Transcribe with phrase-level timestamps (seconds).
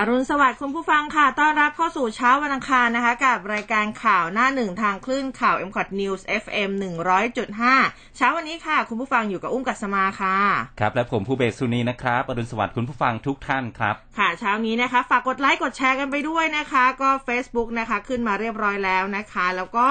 [0.00, 6.70] อรุณสวัสดิ์คุณผู้ฟังค่ะ ต้อนรับเข้าสู่เช้าวันอังคารนะคะ กับรายการข่าวหน้าหนึ่งทางคลื่นข่าว m c o t News FM
[7.42, 10.36] 100.5 เช้าวันนี้ค่ะ คุณผู้ฟังอยู่กับอุ้มกัสมาค่ะ
[10.80, 19.88] ครับ และผมผู้เบสสุนีนะครับ อรุณสวัสดิ์คุณผู้ฟังทุกท่านครับ ค่ะเช้านี้นะคะ ฝากกดไลค์กดแชร์กันไปด้วยนะคะ ก็ Facebook นะคะ ขึ้นมาเรียบร้อยแล้วนะคะ แล้วก็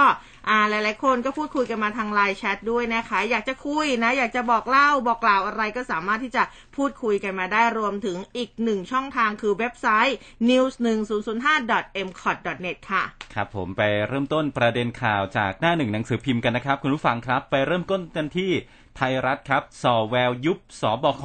[0.50, 6.44] อ่าหลาย ๆ คนก็พูดคุยกันมาทางไลน์แชทด้วยนะคะ อยากจะคุยนะ อยากจะบอกเล่าบอกกล่าวอะไรก็สามารถที่จะ
[6.76, 10.18] พูดคุยกันมาได้รวมถึงอีกหนึ่งช่องทางคือเว็บไซต์
[10.50, 18.52] news 1 0 0 5 m c o t net ค่ะ ครับผมไปเริ่มต้นประเด็นข่าวจากหน้าหนึ่งหนังสือพิมพ์กันนะครับ คุณผู้ฟังครับ ไปเริ่มต้นกันที่
[18.96, 21.24] ไทยรัฐครับสอแววยุบสบค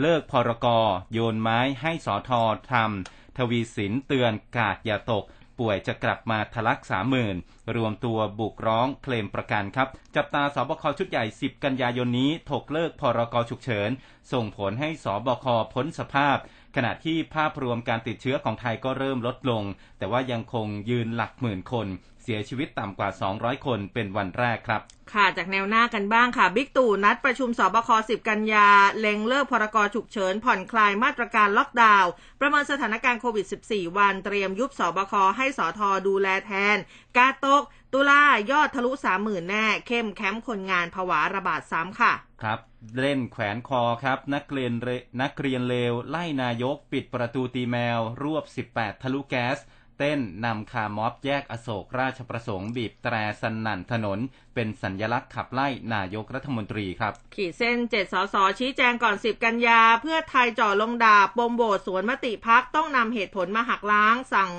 [0.00, 0.66] เลิกพรก
[1.12, 5.24] โยนไม้ให้สอทอทำทวีสินเตือนกาดอย่าตก
[5.58, 7.36] ป่วยจะกลับมาทะลักสามหมื่น
[7.76, 13.90] รวมตัวบุกร้องเคลมประกันครับ จับตาสบคชุดใหญ่ 10 กันยายนนี้ถกเลิกพรกฉุกเฉิน
[14.32, 16.36] ส่งผลให้สบคพ้นสภาพ
[16.76, 19.62] ขณะที่ภาพรวมการติดเชื้อของไทยก็เริ่มลดลง
[19.98, 21.86] แต่ว่ายังคงยืนหลักหมื่นคน
[22.28, 36.76] สียชีวิตต่ำกว่า 200 คนเป็นวันแรกครับ ค่ะ จากแนวหน้ากันบ้างค่ะ บิ๊กตู่นัดประชุมสบค 10 กันยา เล็งเลิกพรกฉุกเฉิน ผ่อนคลายมาตรการล็อกดาวน์ ประเมินสถานการณ์โควิด 14 วัน เตรียมยุบสบค ให้สอทอดูแลแทน
[37.16, 37.62] กาตก
[37.92, 38.90] ตุลายอดทะลุ
[39.20, 42.12] 30,000 แน่ เข้มแคมป์คนงานผวาระบาดซ้ำค่ะ
[42.42, 42.58] ครับ
[43.00, 44.88] เล่นแขวนคอครับ นักเรียนเร
[45.22, 49.58] นักเรียนเลวไล่นายก ปิดประตูตีแมว รวบ 18 ทะลุแก๊ส
[49.98, 54.18] เต้นนำคาร์ม็อบแยกอโศกราชประสงค์บีบแตรสนั่นถนน
[54.54, 64.50] เป็นสัญลักษณ์ขับไล่นายกรัฐมนตรีครับ ขีดเส้น7สสชี้แจงก่อน10กันยา เพื่อไทยจ่อลงดาบปมโหวตสวนมติพักต้องนำเหตุผลมาหักล้างสั่ง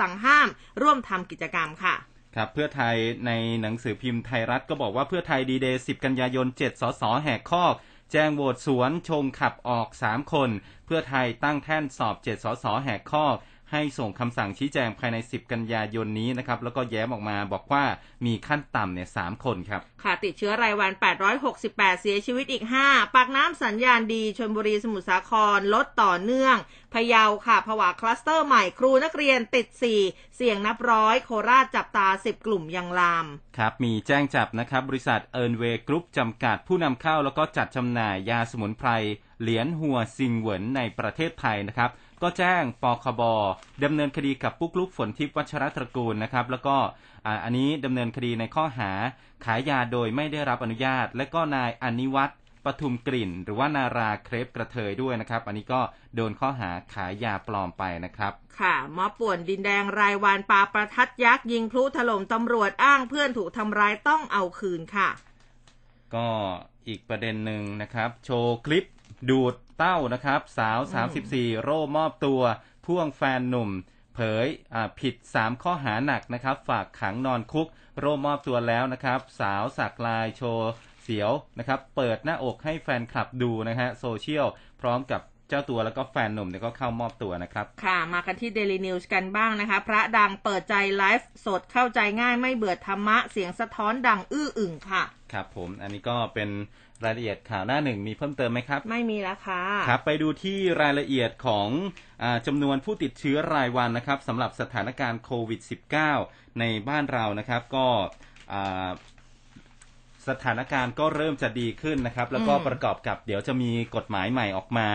[0.00, 0.48] สั่งห้าม
[0.82, 1.94] ร่วมทำกิจกรรมค่ะ
[2.36, 7.74] ครับเพื่อไทยในหนังสือพิมพ์ไทยรัฐก็บอกว่าเพื่อไทยดีเดย์10 กันยายน 7 สส แหกคอก
[8.12, 10.50] แจ้งโหวตสวนชงขับออก 3 คน
[10.86, 13.36] เพื่อไทยตั้งแท่นสอบ 7 สส แหกคอก
[13.74, 17.84] ให้ส่งคำสั่งชี้แจงภายใน 10 กันยายนนี้นะครับ แล้วก็แย้มออกมาบอกว่า
[18.26, 20.92] มีขั้นต่ำเนี่ย3คนครับ ค่ะติดเชื้อรายวัน
[21.46, 26.56] 868 เสียชีวิตอีก 5 ปากน้ำสัญญาณดีชลบุรีสมุทรสาคร ลดต่อเนื่อง
[26.94, 29.66] พะเยาค่ะผวาคลัสเตอร์ใหม่ครูนักเรียนติด
[30.02, 33.26] 4 เสี่ยงนับร้อย โคราชจับตา 10 กลุ่มยังลาม
[33.58, 38.90] ครับ มีแจ้งจับนะครับ บริษัทเอิร์นเวกรุ๊ปจำกัดผู้นำเข้าแล้วก็จัดจำหน่ายยาสมุนไพร
[39.42, 41.90] เหรียญหัวซิงเหวินในประเทศไทยนะครับ
[42.24, 43.22] ก็แจ้งปคบ
[43.84, 46.76] ดำเนินคดีกับปุ๊กลุกฝนทิพย์วัชรตระกูลนะครับ แล้วก็
[47.26, 48.90] อ่าอันนี้ดำเนินคดีในข้อหา
[49.44, 55.80] ขายยาโดยไม่ได้รับอนุญาต และก็นายอนิวัตรปทุมกลิ่น หรือว่านาราเครปกระเทยด้วยนะครับ อันนี้ก็
[56.14, 65.08] โดนข้อหาขายยาปลอมไปนะครับ ค่ะมอบป่วนดินแดงรายวันปาประทัดยักษ์ยิงพลุถล่มตำรวจอ้างเพื่อนถูกทำร้ายต้องเอาคืนค่ะ
[66.14, 66.26] ก็
[66.88, 68.84] อีกประเด็นหนึ่งนะครับ โชว์คลิป
[69.30, 70.78] ดูดเต้านะครับ สาว
[71.20, 72.42] 34 โร่มอบตัว
[72.86, 73.70] พ่วงแฟนหนุ่ม
[74.14, 74.46] เผย
[75.00, 77.68] ผิด 3 ข้อหาหนักนะครับ ฝากขังนอนคุก
[77.98, 80.70] โร่มอบตัวแล้วนะครับ สาวสักลายโชว์
[81.02, 84.46] เสียวนะครับ เปิดหน้าอกให้แฟนคลับดูนะฮะโซเชียล
[84.80, 95.02] พร้อมกับเจ้าตัวแล้วก็แฟนหนุ่มเนี่ยก็เข้ามอบตัวนะครับ ค่ะ มากันที่ Daily News กันบ้างนะคะ พระดังเปิดใจไลฟ์สดเข้าใจง่ายไม่เบื่อธรรมะ เสียงสะท้อนดังอื้ออึ่งค่ะ
[95.34, 96.50] ครับผมอันนี้ก็เป็น
[97.04, 101.68] รายละเอียดข่าวหน้าหนึ่งมีเพิ่มเติมไหมครับ ไม่มีแล้วค่ะครับ ไปดูที่รายละเอียดของ
[102.22, 105.60] อาจำนวนผู้ติดเชื้อรายวันนะครับสำหรับสถานการณ์โควิด
[106.10, 107.86] -19 ในบ้านเรานะครับ ก็
[108.52, 108.88] อ่า
[110.28, 114.88] สถานการณ์ก็เริ่มจะดีขึ้นนะครับ แล้วก็อืมประกอบกับเดี๋ยวจะมีกฎหมายใหม่ออกมา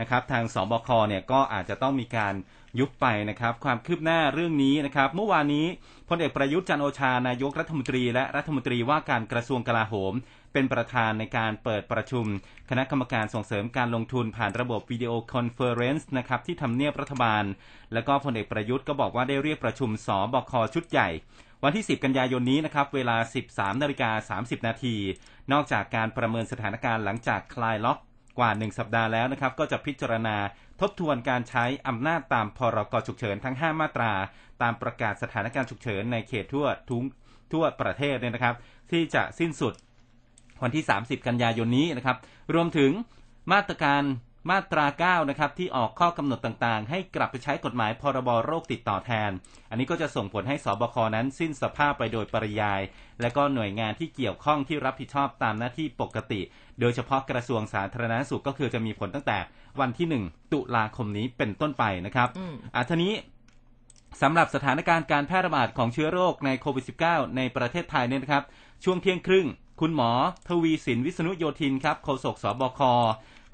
[0.00, 2.34] นะครับ ทางสบคเนี่ยก็อาจจะต้องมีการ
[2.78, 5.66] ยุบไปนะครับ ความคืบหน้าเรื่องนี้นะครับ เมื่อวานนี้
[6.08, 10.12] พลเอกประยุทธ์จันทร์โอชานายกรัฐมนตรี และรัฐมนตรีว่าการกระทรวงกลาโหม
[10.52, 12.26] เป็นประธานในการเปิดประชุม
[12.70, 17.44] คณะกรรมการส่งเสริมการลงทุนผ่านระบบวิดีโอคอนเฟอเรนซ์นะครับที่ทำเนียบรัฐบาล
[17.92, 21.08] แล้วก็พลเอกประยุทธ์ก็บอกว่าได้เรียกประชุมศบคชุดใหญ่
[21.64, 23.16] วันที่ 10 กันยายนนี้นะครับ เวลา
[23.48, 24.96] 13นาฬิกา30 นาที
[25.52, 27.98] นอกจากการประเมินสถานการณ์หลังจากคลายล็อก
[28.38, 30.36] กว่า 1 สัปดาห์แล้วนะครับ ก็จะพิจารณา
[30.80, 34.12] ทบทวนการใช้อำนาจตามพรกฉุกเฉินทั้ง 5 มาตรา
[34.62, 37.04] ตามประกาศสถานการณ์ฉุกเฉินในเขตทั่วทุง
[37.52, 38.54] ทั่วประเทศเนี่ยนะครับ
[38.90, 39.74] ที่จะสิ้นสุด
[40.62, 42.16] วันที่ 30 กันยายนนี้นะครับ
[42.54, 42.90] รวมถึง
[43.52, 44.02] มาตรการ
[44.50, 44.86] มาตรา
[45.22, 49.30] 9 นะครับ ที่ออกข้อกำหนดต่างๆ ให้กลับไปใช้กฎหมายพรบโรคติดต่อแทน
[49.70, 52.80] อันนี้ก็จะส่งผลให้สบคนั้นสิ้นสภาพไปโดยปริยาย
[53.20, 56.40] และก็หน่วยงานที่เกี่ยวข้องที่รับผิดชอบตามหน้าที่ปกติ
[56.80, 59.38] โดยเฉพาะกระทรวงสาธารณสุขก็คือจะมีผลตั้งแต่
[59.80, 63.14] วันที่ 1 ตุลาคมนี้เป็นต้นไปนะครับอืมอะทีนี้
[64.22, 68.44] สำหรับสถานการณ์การแพร่ระบาดของเชื้อโรคในโควิด -19 ในประเทศไทยเนี่ยนะครับ
[68.84, 69.46] ช่วงเที่ยงครึ่ง
[69.80, 70.10] คุณหมอ
[70.48, 72.80] ทวีสินวิษณุโยธินครับโฆษกสบค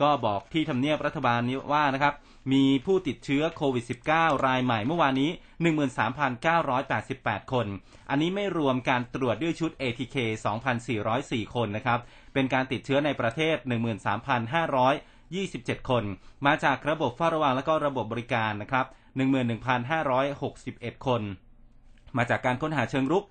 [0.02, 2.14] ก็บอกที่ทำเนียบรัฐบาลนี้ว่านะครับ
[2.52, 3.84] มีผู้ติดเชื้อโควิด
[4.14, 5.30] -19 รายใหม่เมื่อวานนี้
[6.20, 7.66] 13,988 คน
[8.10, 10.16] อันนี้ไม่รวมการตรวจด้วยชุด ATK
[10.84, 11.98] 2,404 คนนะครับ
[12.34, 13.56] เป็นการติดเชื้อในประเทศ
[14.92, 16.04] 13,527 คน
[16.46, 18.86] มาจากระบบเฝ้าระวังและก็ระบบบริการนะครับ
[19.76, 21.22] 11,561 คน
[22.16, 23.24] มาจากการค้นหาเชิงรุก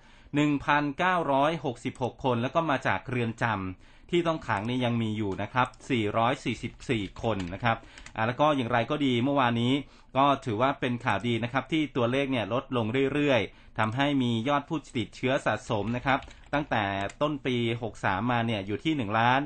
[0.88, 3.58] 1,966 คน แล้วก็มาจากเรือนจำ
[4.12, 5.68] ที่ต้องขังนี่ยังมีอยู่นะครับ
[6.46, 7.78] 444 คนนะครับ
[8.28, 9.74] แล้วก็อย่างไรก็ดีเมื่อวานนี้
[10.18, 16.20] ก็ถือว่าเป็นข่าวดีนะครับที่ตัวเลขเนี่ยลดลงเรื่อยๆทำให้มียอดผู้ติดเชื้อสะสมนะครับ
[16.54, 16.84] ตั้งแต่
[17.22, 17.56] ต้นปี
[17.94, 19.42] 63 มาเนี่ยอยู่ที่1ล้าน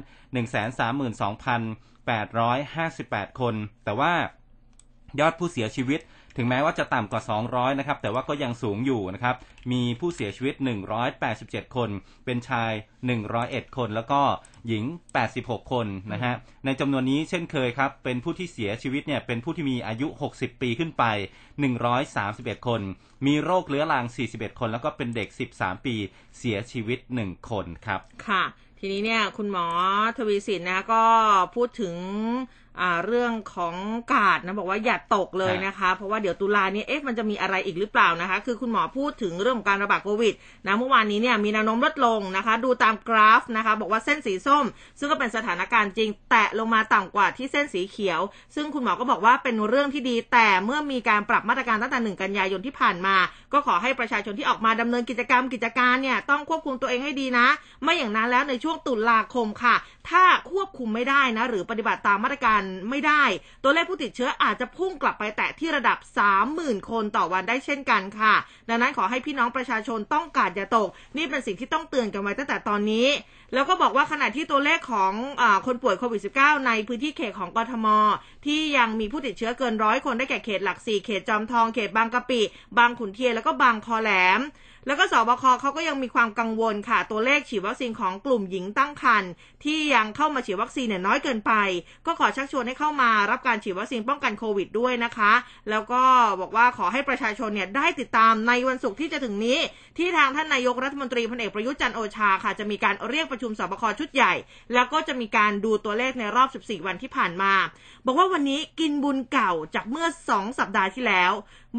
[3.28, 3.54] 132,858 คน
[3.86, 4.14] แต่ว่า
[5.20, 6.00] ยอดผู้เสียชีวิต
[6.38, 9.36] ถึงแม้ว่าจะต่ำกว่า 200 นะครับ แต่ว่าก็ยังสูงอยู่นะครับ
[9.72, 10.56] มีผู้เสียชีวิต
[11.16, 11.90] 187 คน
[12.26, 12.72] เป็นชาย
[13.24, 14.22] 101 คน แล้วก็
[14.68, 14.84] หญิง
[15.28, 16.34] 86 คนนะฮะ
[16.66, 21.04] ในจำนวนนี้เช่นเคยครับ เป็นผู้ที่เสียชีวิตเนี่ย เป็นผู้ที่มีอายุ 60 ปีขึ้นไป
[21.86, 22.82] 131 คน
[23.26, 25.96] มีโรคเรื้อรัง 41 คน แล้วก็เป็นเด็ก 13 ปี
[26.38, 28.44] เสียชีวิต 1 คนครับ ค่ะ
[28.80, 29.68] ทีนี้เนี่ยคุณหมอ
[30.18, 31.04] ทวีสินนะก็
[31.56, 31.96] พูดถึง
[33.08, 33.76] เรื่องของ
[34.14, 40.34] กาดนะบอกว่าอย่าตกเลยนะคะ เพราะว่าเดี๋ยวตุลานี้เอ๊ะมันจะมีอะไรอีกหรือเปล่านะคะ คือคุณหมอพูดถึงเรื่องของการระบาดโควิด
[40.68, 44.66] นะเมื่อวานนี้เนี่ยมีแนวโน้มลดลงนะคะ ดูตามกราฟนะคะ บอกว่าเส้นสีส้ม
[45.00, 48.20] ซึ่งก็เป็นสถานการณ์จริง แตะลงมาต่ำกว่าที่เส้นสีเขียว
[48.56, 53.16] ซึ่งคุณหมอก็บอกว่าเป็นเรื่องที่ดี แต่เมื่อมีการปรับมาตรการตั้งแต่หนึ่งกันยายนที่ผ่านมา
[53.54, 57.48] ก็ขอให้ประชาชนที่ออกมาดำเนินกิจกรรมกิจการเนี่ยต้องควบคุมตัวเองให้ดีนะ
[57.84, 59.76] ไม่อย่างนั้นแล้วในช่วงตุลาคมค่ะ
[60.10, 63.24] ถ้าควบคุมไม่ได้นะหรือปฏิบัติตามมาตรการไม่ได้
[63.64, 65.98] ตัวเลขผู้ติดเชื้ออาจจะพุ่งกลับไปแตะที่ระดับ
[66.44, 68.34] 30,000 คนต่อวันได้เช่นกันค่ะ
[68.70, 73.08] ดังนั้นขอให้พี่น้องประชาชนต้องกาดอย่าตก นี่เป็นสิ่งที่ต้องเตือนกันไว้ตั้งแต่ตอนนี้
[73.54, 77.88] แล้วก็บอกว่าขณะที่ตัวเลขของอคนป่วยโควิด -19 ในพื้นที่เขตของกทม
[78.46, 82.42] ที่ยังมีผู้ติดเชื้อเกินร้อยคนได้แก่เขตหลักสี่เขตจอมทองเขตบางกะปิ
[82.78, 84.42] บางขุนเทียนแล้วก็บางคอแหลม
[84.88, 89.32] แล้วก็ศบคเขาก็ยังมีความกังวลค่ะ ตัวเลขฉีดวัคซีนของกลุ่มหญิงตั้งครรภ์
[89.64, 91.54] ที่ยังเข้ามาฉีดวัคซีนเนี่ยน้อยเกินไป
[92.06, 95.34] ก็ขอชักชวนให้เข้ามารับการฉีดวัคซีนป้องกันโควิดด้วยนะคะ
[95.70, 96.02] แล้วก็
[96.42, 99.60] บอกว่าขอให้ประชาชนเนี่ยได้ติดตามในวันศุกร์ที่จะถึงนี้
[99.98, 104.34] ที่ทางท่านนายกรัฐมนตรีพลเอกประยุทธ์จันทร์โอชาค่ะ จะมีการเรียกประชุมศบคชุดใหญ่
[104.74, 107.54] แล้วก็จะมีการดูตัวเลขในรอบ 14 วันที่ผ่านมา
[108.06, 111.32] บอกว่าวันนี้กินบุญเก่าจากเมื่อ 2 สัปดาห์ที่แล้ว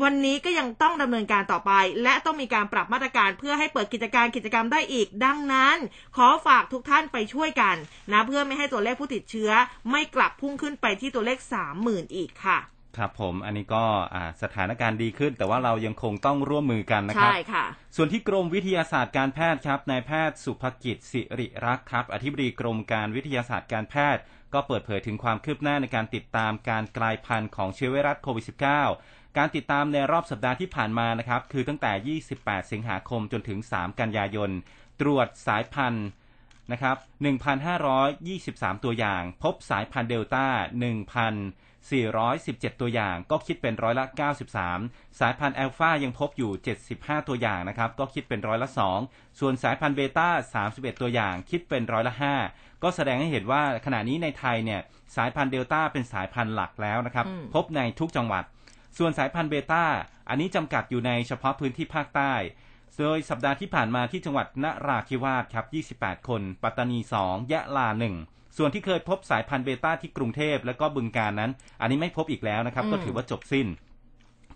[0.03, 1.73] วันนี้ก็ยังต้องดำเนินการต่อไป
[2.03, 5.77] และต้องมีการปรับมาตรการเพื่อให้เปิดกิจการกิจกรรมได้อีก ดังนั้น
[6.17, 7.77] ขอฝากทุกท่านไปช่วยกัน
[8.13, 9.51] นะเพื่อไม่ให้ตัวเลขผู้ติดเชื้อ
[9.91, 11.39] ไม่กลับพุ่งขึ้นไปที่ตัวเลข
[11.77, 12.59] 30,000 อีกค่ะ
[12.97, 13.85] ครับผมอันนี้ก็
[14.15, 17.65] อ่าสถานการณ์ดีขึ้น แต่ว่าเรายังคงต้องร่วมมือกันนะครับใช่ค่ะ
[17.97, 24.23] ส่วนที่กรมวิทยาศาสตร์การแพทย์ครับนายแพทย์สุภกิจสิริรักษ์ครับอธิบดีกรมการวิทยาศาสตร์การแพทย์
[24.55, 34.51] ก็เปิดเผยถึงความคืบหน้าในการติดตามการกลายพันธุ์ของเชื้อไวรัสโควิด -19 การติดตามในรอบสัปดาห์ที่ผ่านมานะครับ คือตั้งแต่ 28 สิงหาคมจนถึง 3 กันยายน
[35.01, 36.07] ตรวจสายพันธุ์
[36.73, 36.97] นะครับ
[37.91, 40.47] 1,523 ตัวอย่าง พบสายพันธุ์เดลต้า
[41.43, 44.05] 1,417 ตัวอย่าง ก็คิดเป็นร้อยละ
[44.63, 46.53] 93 สายพันธุ์แอลฟายังพบอยู่
[46.91, 48.69] 75 ตัวอย่างนะครับ ก็คิดเป็นร้อยละ
[49.05, 52.15] 2 ส่วนสายพันธุ์เบต้า 31 ตัวอย่าง คิดเป็นร้อยละ
[52.49, 54.81] 5 ก็แสดงให้เห็นว่าขณะนี้ในไทยเนี่ย
[55.17, 58.45] สายพันธุ์เดลต้าเป็นสายพันธุ์หลักแล้วนะครับอืมพบในทุกจังหวัด
[58.99, 59.85] ส่วนสายพันธุ์เบต้า
[60.29, 62.35] อันนี้จำกัดอยู่ในเฉพาะพื้นที่ภาคใต้
[62.99, 65.67] โดยสัปดาห์ที่ผ่านมาที่จังหวัดนราธิวาสครับ
[65.99, 67.89] 28 คน ปัตตานี 2 ยะลา
[68.23, 73.67] 1 ส่วนที่เคยพบสายพันธุ์เบต้าที่กรุงเทพและก็บึงกาฬนั้น อันนี้ไม่พบอีกแล้วนะครับอืมก็ถือว่าจบสิ้น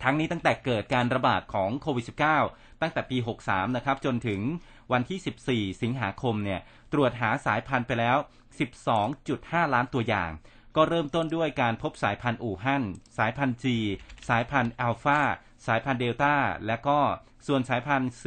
[0.03, 2.05] ทั้งนี้ตั้งแต่เกิดการระบาดของโควิด
[2.43, 4.41] -19 ตั้งแต่ปี 63 นะครับ จนถึง
[4.93, 6.61] วันที่ 14 สิงหาคมเนี่ย
[6.93, 8.17] ตรวจหาสายพันธุ์ไปแล้ว
[8.97, 10.31] 12.5 ล้านตัวอย่าง
[10.77, 12.85] ก็เริ่มต้นด้วยการพบสายพันธุ์อู่ฮั่น
[13.19, 13.65] สายพันธุ์ G
[14.29, 15.21] สายพันธุ์อัลฟา
[15.67, 16.35] สายพันธุ์เดลต้า
[16.67, 16.99] และก็
[17.47, 18.25] ส่วนสายพันธุ์ C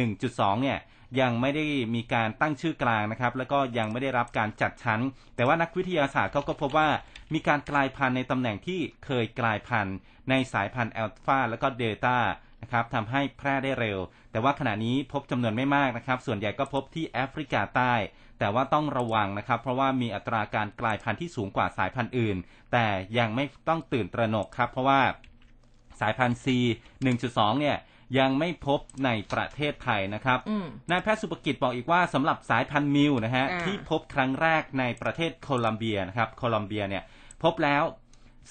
[0.00, 0.78] 1.2 เนี่ย
[1.20, 5.00] ยังไม่ได้มีการตั้งชื่อกลางนะครับ แล้วก็ยังไม่ได้รับการจัดชั้น
[5.36, 6.88] แต่ว่านักวิทยาศาสตร์เขาก็พบว่า
[7.34, 9.96] มีการกลายพันธุ์ในตำแหน่งที่เคยกลายพันธุ์
[10.30, 12.18] ในสายพันธุ์อัลฟาและก็เดลต้า
[12.62, 13.98] นะครับทำให้แพร่ได้เร็ว
[14.32, 17.94] แต่ว่าขณะนี้พบจำนวนไม่มากนะครับ ส่วนใหญ่ก็พบที่แอฟริกาใต้
[18.40, 22.36] แต่ว่าต้องระวังนะครับ เพราะว่ามีอัตราการกลายพันธุ์ที่สูงกว่าสายพันธุ์อื่น
[22.72, 22.86] แต่
[23.18, 25.00] ยังไม่ต้องตื่นตระหนกครับ เพราะว่า
[26.00, 26.46] สายพันธุ์ C
[27.02, 27.76] 1.2 เนี่ย
[28.18, 37.02] ยังไม่พบในประเทศไทยนะครับอืมนายแพทย์สุภกิจบอกอีกว่าสำหรับสายพันธุ์มิวนะฮะอ่าที่พบครั้งแรกในประเทศโคลัมเบียนะครับโคลัมเบียเนี่ย
[37.42, 37.82] พบแล้ว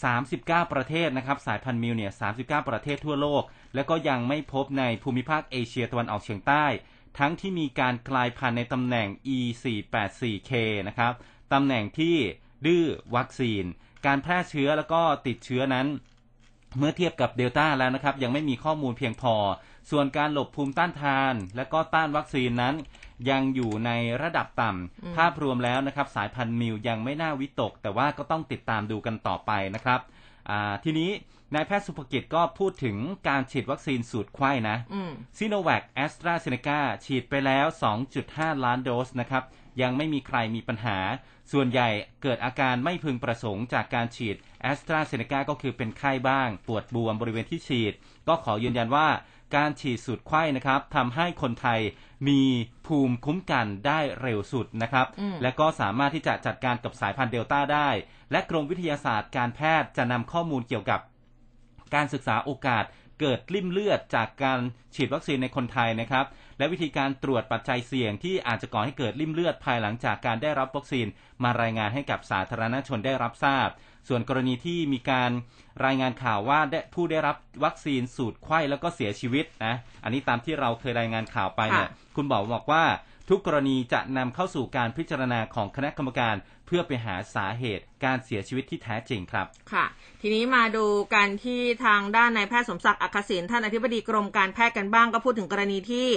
[0.03, 3.43] 39 ประเทศนะครับ สายพันธุ์มิวเนี่ย 39 ประเทศทั่วโลก
[3.75, 6.65] แล้วก็ยังไม่พบในภูมิภาคเอเชียตะวันออกเฉียงใต้
[7.17, 10.51] ทั้งที่มีการกลายพันธุ์ในตำแหน่ง E484K
[10.87, 11.13] นะครับ
[11.53, 12.15] ตำแหน่งที่
[12.65, 12.85] ดื้อ
[13.15, 13.63] วัคซีน
[14.05, 15.87] การแพร่เชื้อแล้วก็ติดเชื้อนั้น
[16.77, 19.35] เมื่อเทียบกับเดลต้าแล้วนะครับ ยังไม่มีข้อมูลเพียงพอ
[19.91, 22.75] ส่วนการหลบภูมิต้านทาน และก็ต้านวัคซีนนั้น
[23.29, 29.99] ยังอยู่ในระดับต่ำภาพรวมแล้วนะครับ สายพันธุ์มิวยังไม่น่าวิตก แต่ว่าก็ต้องติดตามดูกันต่อไปนะครับ
[30.49, 31.09] อ่าทีนี้
[31.53, 37.65] นายแพทย์สุภกิจก็พูดถึงการฉีดวัคซีนสูตรไขว้นะอืมซีโนแวคแอสตราเซเนกาฉีดไปแล้ว
[38.15, 39.43] 2.5 ล้านโดสนะครับ
[39.81, 40.97] ยังไม่มีใครมีปัญหา
[41.51, 41.89] ส่วนใหญ่
[42.23, 47.93] เกิดอาการไม่พึงประสงค์จากการฉีดแอสตราเซเนกาก็คือเป็นไข้บ้าง ปวดบวมบริเวณที่ฉีด
[48.27, 49.07] ก็ขอยืนยันว่า
[49.55, 51.79] การฉีดสูตรไข้นะครับทำให้คนไทย
[52.27, 52.41] มี
[52.87, 57.89] ภูมิคุ้มกันได้เร็วสุดนะครับอืมและก็สามารถที่จะจัดการกับสายพันธุ์เดลต้าได้
[58.31, 60.99] และกรมวิทยาศาสตร์การแพทย์จะนำข้อมูลเกี่ยวกับ
[61.95, 62.83] การศึกษาโอกาส
[63.19, 64.59] เกิดริ่มเลือดจากการ
[64.95, 66.25] ฉีดวัคซีนในคนไทยนะครับ
[66.57, 71.07] และวิธีการตรวจปัจจัยเสี่ยงที่อาจจะก่อให้เกิดริ่มเลือดภายหลังจากการได้รับวัคซีน
[71.43, 73.67] มารายงานให้กับสาธารณชนได้รับทราบ
[74.07, 75.31] ส่วนกรณีที่มีการ
[75.85, 82.83] รายงานข่าวว่าได้ผู้ได้รับวัคซีนสูตรไขว้แล้วก็เสียชีวิตนะ อันนี้ตามที่เราเคยรายงานข่าวไปเนี่ยคุณบอกบอกว่า
[83.29, 86.35] ทุกกรณีจะนำเข้าสู่การพิจารณาของคณะกรรมการ
[86.69, 89.85] เพื่อไปหาสาเหตุการเสียชีวิตที่แท้จริงครับ ค่ะ
[90.21, 96.07] ทีนี้มาดูกันที่ทางด้านนายแพทย์สมศักดิ์อรรคศิลป์ท่านอธิบดีกรมการแพทย์กันบ้างก็พูดถึงกรณีที่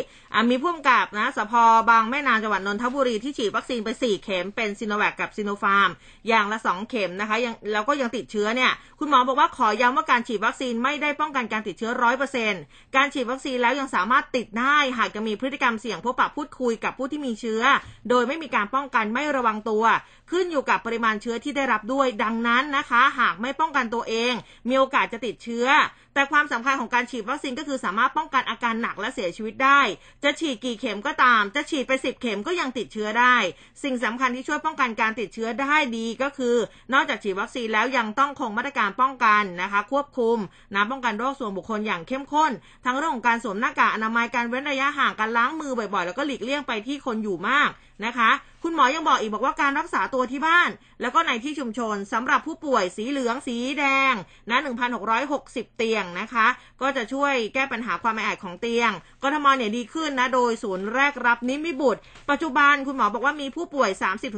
[0.50, 1.52] มีผู้กำกับนะสภ
[1.90, 5.90] บางแม่นางจังหวัดนนทบุรีที่ฉีดวัคซีนไป 4 เข็มเป็นซีโนแวคกับซีโนฟาร์ม
[6.28, 12.52] อย่างละ 2 เข็มนะคะยังแล้วก็ยังติดเชื้อเนี่ยคุณหมอบอกว่าขอย้ำว่าการฉีดวัคซีนไม่ได้ป้องกันการติดเชื้อร้อยเปอร์เซ็น
[12.97, 17.62] การฉีดวัคซีนแล้วยังสามารถติดได้หากจะมีพฤติกรรมเสี่ยงพบปะพูดคุยกับผู้ที่มีเชื้อ
[18.11, 19.85] โดยไม่มีการป้องกันไม่ระวังตัว
[20.32, 24.32] ขึ้นอยู่กับปริมาณเชื้อที่ได้รับด้วย ดังนั้นนะคะ หากไม่ป้องกันตัวเอง
[24.68, 25.66] มีโอกาสจะติดเชื้อ
[26.14, 29.81] แต่ความสำคัญของการฉีดวัคซีนก็คือสามารถป้องกันอาการหนักและเสียชีวิตได้
[30.25, 33.37] จะฉีดกี่เข็มก็ตาม จะฉีดไป10เข็มก็ยังติดเชื้อได้
[33.83, 36.57] สิ่งสำคัญที่ช่วยป้องกันการติดเชื้อได้ดีก็คือ
[36.92, 40.38] นอกจากฉีดวัคซีนแล้วยังต้องคงมาตรการป้องกันนะคะ ควบคุม
[40.75, 42.52] นะป้องกันโรคส่วนบุคคลอย่างเข้มข้น
[42.85, 47.71] ทั้งเรื่องของการสวมหน้ากากอนามัยการเว้นระยะห่างการล้างมือบ่อยๆ แล้วก็หลีกเลี่ยงไปที่คนอยู่มาก
[48.07, 48.31] นะคะ
[48.62, 50.69] คุณหมอยังบอกอีกบอกว่าการรักษาตัวที่บ้าน
[51.00, 54.14] แล้วก็ในที่ชุมชนสำหรับผู้ป่วยสีเหลืองสีแดง
[54.50, 54.58] นะ
[55.18, 56.46] 1,660 เตียงนะคะ
[56.82, 63.90] ก็จะช่วยแก้ปัญหาความแออัดของเตียง กทมเนี่ยดีขึ้นนะ โดยศูนย์แรกรับนิมิบุตร ปัจจุบันคุณหมอบอกว่ามีผู้ป่วย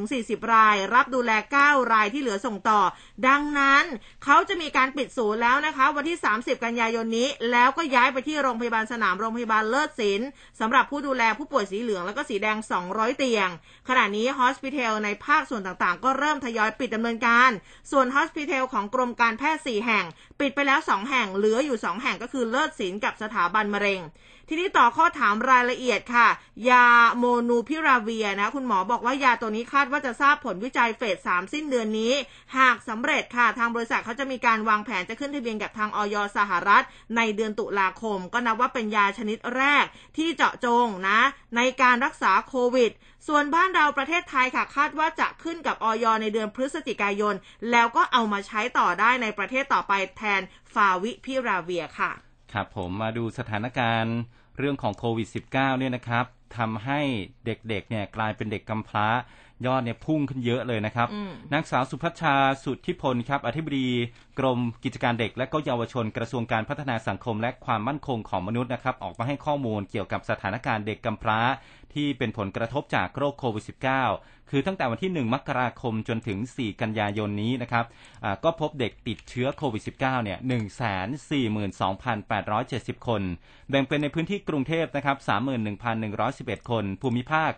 [0.02, 1.32] 30-40 ราย รับดูแล
[1.62, 2.80] 9 รายที่เหลือส่งต่อ
[3.28, 3.84] ดังนั้น
[4.24, 10.28] เขาจะมีการปิดศูนย์แล้วนะคะ วันที่ 30 กันยายนนี้ แล้วก็ย้ายไปที่โรงพยาบาลสนามโรงพยาบาลเลิศศิลป์
[10.60, 12.56] สำหรับผู้ดูแลผู้ป่วยสีเหลืองแล้วก็สีแดง
[12.88, 13.48] 200 เตียง
[13.88, 17.50] ขณะนี้ฮอสพิทอลในภาคส่วนต่างๆ ก็เริ่มทยอยปิดดำเนินการ
[17.90, 20.04] ส่วนฮอสพิทอลของกรมการแพทย์4แห่ง
[20.40, 24.00] ปิดไปแล้ว 2 แห่งเหลืออยู่ 2 แห่งก็คือือเลิศศิลป์กับสถาบันมะเร็ง
[24.48, 26.28] ทีนี้ต่อข้อถามรายละเอียดค่ะ
[26.70, 26.86] ยา
[27.18, 32.12] โมนูพิราเวียนะคุณหมอบอกว่ายาตัวนี้คาดว่าจะทราบผลวิจัยเฟส3สิ้นเดือนนี้
[32.58, 36.84] หากสำเร็จค่ะทางบริษัทเขาจะมีการวางแผนจะขึ้นทะเบียนกับทางออยสหรัฐ
[37.16, 39.84] ในเดือนตุลาคม ก็นับว่าเป็นยาชนิดแรก
[40.16, 41.20] ที่เจาะจงนะ
[41.56, 42.90] ในการรักษาโควิด
[43.28, 47.34] ส่วนบ้านเราประเทศไทยค่ะคาดว่าจะขึ้นกับออยในเดือนพฤศจิกายน
[47.70, 50.42] แล้วก็เอามาใช้ต่อได้ในประเทศต่อไปแทน
[50.74, 52.23] ฟาวิพิราเวียค่ะ
[52.54, 54.16] ครับผมมาดูสถานการณ์
[54.58, 56.24] เรื่องของโควิด -19 เนี่ยนะครับ
[56.58, 57.00] ทำให้
[57.46, 59.08] เด็กๆเนี่ยกลายเป็นเด็กกำพร้า
[59.66, 62.34] ยอดเนี่ยพุ่งขึ้นเยอะเลยนะครับอืมนางสาวสุพัชชา
[62.64, 63.88] สุทธิพลครับอธิบดี
[64.38, 71.40] กรมกิจการเด็ก และก็เยาวชนกระทรวงการพัฒนาสังคมและความมั่นคงของมนุษย์นะครับ ออกมาให้ข้อมูลเกี่ยวกับสถานการณ์เด็กกำพร้า
[71.94, 77.84] ที่เป็นผลกระทบจากโรคโควิด -19 คือตั้งแต่วันที่ 1 มกราคมจนถึง 4 กันยายนนี้นะครับ
[78.24, 80.38] อ่าก็พบเด็กติดเชื้อโควิด -19 เนี่ย
[81.72, 83.22] 142,870 คน
[83.70, 85.16] แบ่งเป็นในพื้นที่กรุงเทพนะครับ
[85.98, 87.50] 31,111 คน ภูมิภาค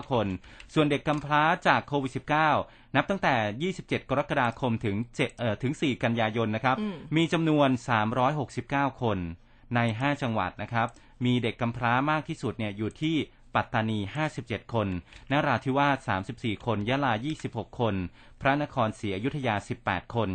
[0.00, 0.26] 111,759 คน
[0.74, 2.12] ส่วนเด็กกำพร้าจากโควิด
[2.54, 3.34] -19 นับตั้งแต่
[3.82, 7.68] 27 กรกฎาคมถึง7เอ่อถึง 4 กันยายนนะครับอืมมีจำนวน
[8.34, 9.18] 369 คน
[9.74, 10.88] ใน 5 จังหวัดนะครับ
[11.24, 13.16] มีเด็กกำพร้ามากที่สุดเนี่ยอยู่ที่
[13.54, 13.98] ปัตตานี
[14.36, 14.88] 57 คน
[15.30, 17.12] นราธิวาส 34 คน ยะลา
[17.46, 17.94] 26 คน
[18.40, 19.54] พระนครศรีอยุธยา
[19.84, 20.30] 18 คน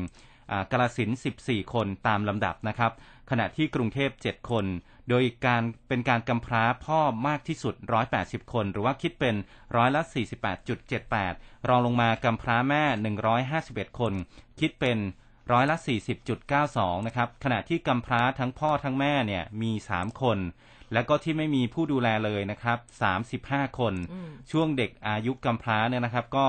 [0.72, 1.10] กาฬสิน
[1.42, 2.92] 14 คนตามลำดับนะครับ
[3.30, 4.66] ขณะที่กรุงเทพ 7 คน
[5.10, 7.76] โดยการเป็นการกำพร้าพ่อมากที่สุด
[8.14, 9.36] 180 คน หรือว่าคิดเป็น
[9.76, 10.02] ร้อยละ
[10.86, 12.84] 48.78 รองลงมากำพร้าแม่
[13.42, 14.14] 151 คน
[14.60, 14.98] คิดเป็น
[15.52, 15.78] ร้อยละ
[16.42, 20.38] 40.92 นะครับ ขณะที่กำพร้าทั้งพ่อทั้งแม่เนี่ยมี 3 คน
[20.94, 22.78] แล้วก็ที่ไม่มีผู้ดูแลเลยนะครับ
[23.30, 26.48] 35 คนอืมช่วงเด็กอายุกำพร้าเนี่ยนะครับ ก็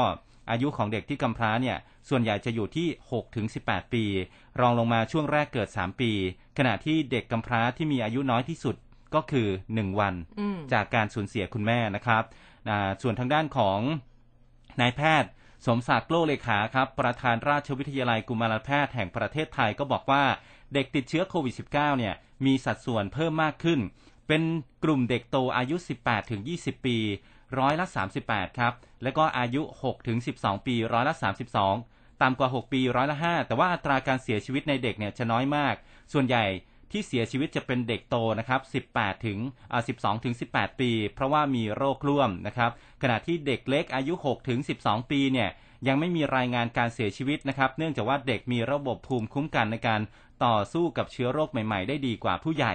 [0.50, 1.76] อายุของเด็กที่กำพร้าเนี่ย
[2.09, 4.04] ส่วนใหญ่จะอยู่ที่ 6 ถึง 18 ปี
[4.61, 6.12] รองลงมาช่วงแรกเกิด 3 ปี
[6.59, 8.76] ขณะที่เด็กกำพร้าที่มีอายุน้อยที่สุด
[9.14, 12.23] ก็คือ 1 วันอืมจากการสูญเสียคุณแม่นะครับ
[12.68, 13.78] อ่าส่วนทางด้านของ
[14.80, 15.30] นายแพทย์
[15.66, 20.25] สมศักดิ์โลเลขาครับ ประธานราชวิทยาลัยกุมารแพทย์แห่งประเทศไทยก็บอกว่า
[20.75, 22.14] เด็กติดเชื้อโควิด -19 เนี่ย
[22.47, 23.80] มีสัดส่วนเพิ่มมากขึ้น
[24.32, 24.49] เป็น
[24.84, 26.96] กลุ่มเด็กโตอายุ 18 ถึง 20 ปี
[27.58, 27.87] ร้อยละ
[28.22, 28.72] 38 ครับ
[29.02, 31.14] แล้วก็อายุ 6 ถึง 12 ปี ร้อยละ
[31.68, 35.75] 32 ต่ำกว่า 6 ปี ร้อยละ 5 แต่ว่าอัตราการเสียชีวิตในเด็กเนี่ยจะน้อยมาก
[36.12, 36.44] ส่วนใหญ่
[36.90, 38.60] ที่เสียชีวิตจะเป็นเด็กโตนะครับ
[38.92, 39.38] 18 ถึง
[39.80, 42.70] 12 ถึง 18 ปี เพราะว่ามีโรคร่วมนะครับ
[43.02, 45.49] ขณะที่เด็กเล็กอายุ 6 ถึง 12 ปีเนี่ย
[45.88, 50.00] ยังไม่มีรายงานการเสียชีวิตนะครับ เนื่องจากว่าเด็กมีระบบภูมิคุ้มกันในการ
[50.44, 52.75] ต่อสู้กับเชื้อโรคใหม่ ๆ ได้ดีกว่าผู้ใหญ่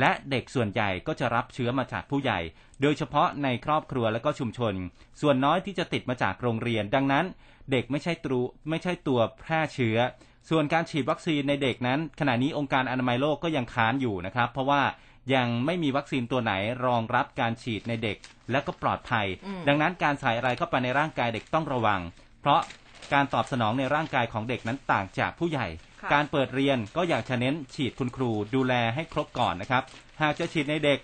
[0.00, 2.40] และเด็กส่วนใหญ่ก็จะรับเชื้อมาจากผู้ใหญ่
[2.82, 4.74] โดยเฉพาะในครอบครัวและก็ชุมชน
[5.20, 7.24] ส่วนน้อยที่จะติดมาจากโรงเรียน ดังนั้น
[7.70, 9.98] เด็กไม่ใช่ตัวไม่ใช่ตัวแพร่เชื้อ
[10.50, 14.82] ส่วนการฉีดวัคซีนในเด็กนั้น ขณะนี้องค์การอนามัยโลกก็ยังค้านอยู่นะครับ เพราะว่า
[15.34, 16.52] ยังไม่มีวัคซีนตัวไหน
[16.86, 18.16] รองรับการฉีดในเด็ก
[18.50, 22.00] และก็ปลอดภัยอืมดังนั้นการใส่อะไรเข้าไปในร่างกายเด็กต้องระวัง
[22.40, 22.60] เพราะ
[23.12, 25.66] การตอบสนองในร่างกายของเด็กนั้นต่างจากผู้ใหญ่
[26.02, 29.82] ค่ะการเปิดเรียนก็อยากจะเน้นฉีดคุณครูดูแลให้ครบก่อนนะครับ
[30.22, 30.98] หากจะฉีดในเด็ก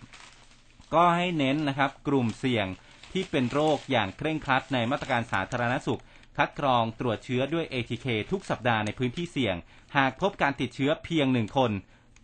[0.94, 2.66] ก็ให้เน้นนะครับ กลุ่มเสี่ยง
[3.12, 6.00] ที่เป็นโรคอย่างเคร่งครัดในมาตรการสาธารณสุข
[6.37, 9.56] คัดกรองตรวจเชื้อด้วย ATK ทุกสัปดาห์ในพื้นที่เสี่ยง
[9.97, 11.71] หากพบการติดเชื้อเพียงหนึ่งคน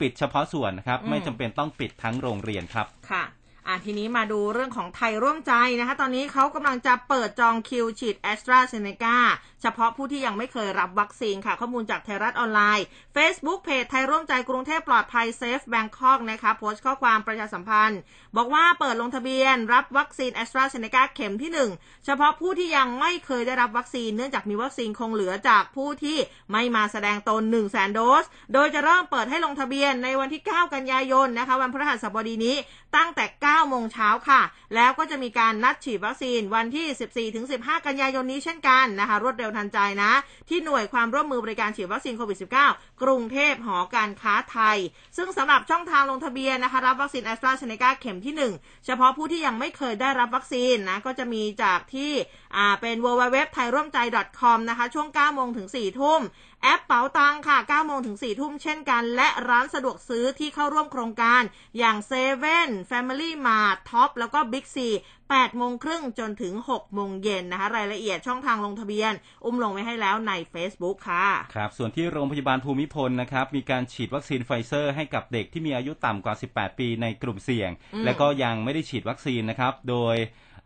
[0.00, 3.24] ปิดเฉพาะส่วนนะครับอืมไม่จำเป็นต้องปิดทั้งโรงเรียนครับค่ะ
[3.68, 9.16] อะทีนี้มาดูเรื่องของไทยร่วมใจนะคะ ตอนนี้เขากำลังจะเปิดจองคิวฉีดแอสตราเซเนกา
[9.62, 18.00] เฉพาะผู้ที่ยังไม่เคยรับวัคซีนค่ะ ข้อมูลจากไทยรัฐออนไลน์ Facebook เพจไทยร่วมใจกรุงเทพปลอดภัย Safe Bangkok นะคะโพสต์ข้อความประชาสัมพันธ์
[18.36, 26.18] บอกว่าเปิดลงทะเบียนรับวัคซีนแอสตราเซเนกาเข็มที่ 1 เฉพาะผู้ที่ยังไม่เคยได้รับวัคซีน เนื่องจากมีวัคซีนคงเหลือจากผู้ที่
[26.52, 32.56] ไม่มาแสดงตน1 0 0 0 0แสนโดส โดยจะเริ่มเปิดให้ลงทะเบียนในวันที่ 9 กันยายนนะคะ วันพฤหัสบดีนี้
[32.96, 34.42] ตั้งแต่ 9 9โมงเช้าค่ะ
[34.74, 40.12] แล้วก็จะมีการนัดฉีดวัคซีนวันที่ 14-15 กันยายนนี้เช่นกันนะคะ รวดเร็วทันใจนะ
[40.48, 42.38] ที่หน่วยความร่วมมือบริการฉีดวัคซีนโควิด
[42.70, 44.78] -19 กรุงเทพหอการค้าไทย
[45.16, 52.12] ซึ่งสำหรับช่องทางลงทะเบียนนะคะ รับวัคซีนแอสตราเซเนกาเข็มที่ 1 เฉพาะผู้ที่ยังไม่เคยได้รับวัคซีนนะ ก็จะมีจากที่
[52.56, 53.98] อ่าเป็น www ไทยร่วมใจ
[54.40, 56.20] .com นะคะ ช่วง9โมงถึง4ทุ่ม
[56.62, 61.42] แอปเป๋าตังค่ะ9โมงถึง4ทุ่มเช่นกัน และร้านสะดวกซื้อที่เข้าร่วมโครงการ
[61.78, 64.76] อย่าง7 e เ e ่ Family Mart Top แล้วก็ Big C
[65.18, 69.12] 8โมงครึ่งจนถึง 6 โมงเย็นนะคะ รายละเอียดช่องทางลงทะเบียน
[69.44, 80.16] อุ้มลงไว้ให้แล้วใน Facebook ค่ะ ครับ ส่วนที่โรงพยาบาลภูมิพลนะครับ มีการฉีดวัคซีนไฟเซอร์ให้กับเด็กที่มีอายุต่ำกว่า 18 ปีในกลุ่มเสี่ยงอืมและก็ยังไม่ได้ฉีดวัคซีนนะครับ โดย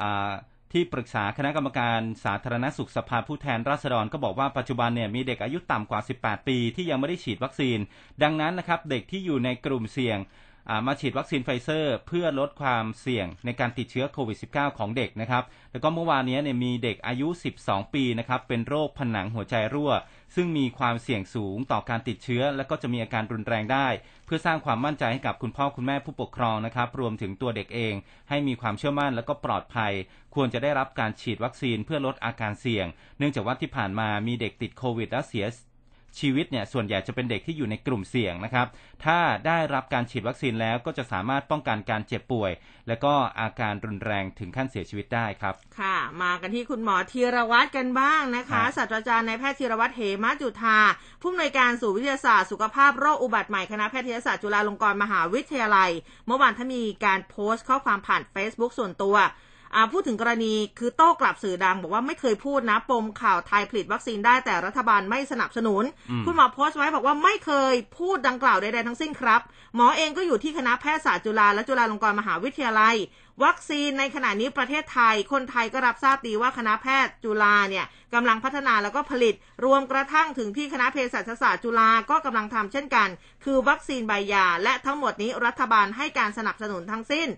[0.03, 0.33] อ่า
[0.73, 7.79] ที่ปรึกษาคณะกรรมการสาธารณสุขสภาผู้แทนราษฎรก็บอกว่าปัจจุบันเนี่ยมีเด็กอายุต่ำกว่า 18 ปีที่ยังไม่ได้ฉีดวัคซีน
[8.23, 10.19] ดังนั้นนะครับเด็กที่อยู่ในกลุ่มเสี่ยง
[10.87, 17.29] มาฉีดวัคซีนไฟเซอร์ เพื่อลดความเสี่ยงในการติดเชื้อโควิด -19 ของเด็กนะครับ แล้วก็เมื่อวานนี้เนี่ยมีเด็กอายุ
[17.61, 19.93] 12 ปีนะครับเป็นโรคผนังหัวใจรั่ว
[20.35, 23.89] ซึ่งมีความเสี่ยงสูงต่อการติดเชื้อ และก็จะมีอาการรุนแรงได้
[24.27, 27.95] เพื่อสร้างความมั่นใจให้กับคุณพ่อคุณแม่ผู้ปกครองนะครับ รวมถึงตัวเด็กเอง
[28.29, 29.93] ให้มีความเชื่อมั่นและก็ปลอดภัย
[30.35, 32.87] ควรจะได้รับการฉีดวัคซีนเพื่อลดอาการเสี่ยง
[33.19, 35.47] เนื่องจากว่าที่ผ่านมามีเด็กติดโควิดและเสีย
[36.21, 38.67] ชีวิตเนี่ยส่วนใหญ่จะเป็นเด็กที่อยู่ในกลุ่มเสี่ยงนะครับ
[39.05, 42.53] ถ้าได้รับการฉีดวัคซีนแล้วก็จะสามารถป้องกันการเจ็บป่วย
[42.89, 50.79] และก็อาการรุนแรงถึงขั้นเสียชีวิตได้ครับ ค่ะ มากันที่คุณหมอธีรวัตรกันบ้างนะครัคะบศาสตราจารย์นายแพทย์ธีรวัตรเหมจุธา
[51.21, 55.91] ผู้อำนวยการศูนย์วิทยาศาสตร์สุขภาพโรคอุบัติใหม่คณะแพทยศาสตร์จุฬาลงกรณ์มหาวิทยาลัย
[56.27, 59.17] เมื่อวานถ้ามีการโพสต์ข้อความผ่าน Facebook ส่วนตัว
[59.75, 69.41] อ่าพูดถึงกรณีคือโต้กลับสื่อดัง บอกว่าไม่เคยพูดนะ ปมข่าวไทยผลิตวัคซีนได้แต่รัฐบาลไม่สนับสนุนอืมคุณหมอโพสต์ไว้บอกว่าไม่เคยพูดดังกล่าวใดๆทั้งสิ้นครับ
[69.75, 72.97] หมอเองก็อยู่ที่คณะแพทยศาสตร์จุฬาและจุฬาลงกรณ์มหาวิทยาลัย
[73.45, 83.09] วัคซีนในขณะนี้ประเทศไทย คนไทยก็รับทราบดีว่าคณะแพทย์จุฬาเนี่ยกำลังพัฒนาแล้วก็ผลิต รวมกระทั่งถึงที่คณะเภสัชศาสตร์จุฬาก็กำลังทำเช่นกัน
[83.45, 87.29] คือวัคซีนใบยา และทั้งหมดนี้รัฐบาลให้การสนับสนุนทั้งสิ้น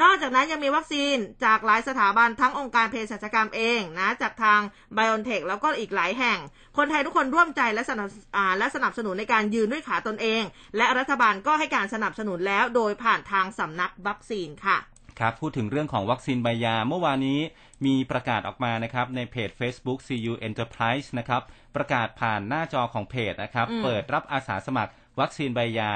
[0.00, 4.60] นอกจากนั้นยังมีวัคซีนจากหลายสถาบันทั้งองค์การเภสัชกรรมเองนะจากทาง
[4.94, 6.38] ไบโอเทคแล้วก็อีกหลายแห่ง
[6.76, 10.42] คนไทยทุกคนร่วมใจและสนับอ่าและสนับสนุนในการยืนด้วยขาตนเอง
[10.76, 14.78] และรัฐบาลก็ให้การสนับสนุนแล้วโดยผ่านทางสำนักวัคซีนค่ะ
[15.20, 17.40] ครับพูดถึงเรื่องของวัคซีนใบยาเมื่อวานนี้
[17.86, 21.42] มีประกาศออกมานะครับในเพจ Facebook CU Enterprise นะครับ
[21.76, 25.92] ประกาศผ่านหน้าจอของเพจนะครับอืมเปิดรับอาสาสมัครวัคซีนใบยา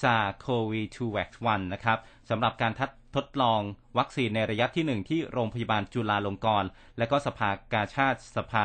[0.00, 1.98] s a r c o v 2 v a x 1นะครับ
[2.30, 3.60] สำหรับการทัด ทดลอง
[3.98, 6.68] วัคซีนในระยะที่ 1 ที่โรงพยาบาลจุฬาลงกรณ์
[6.98, 8.64] และก็สภากาชาติสภา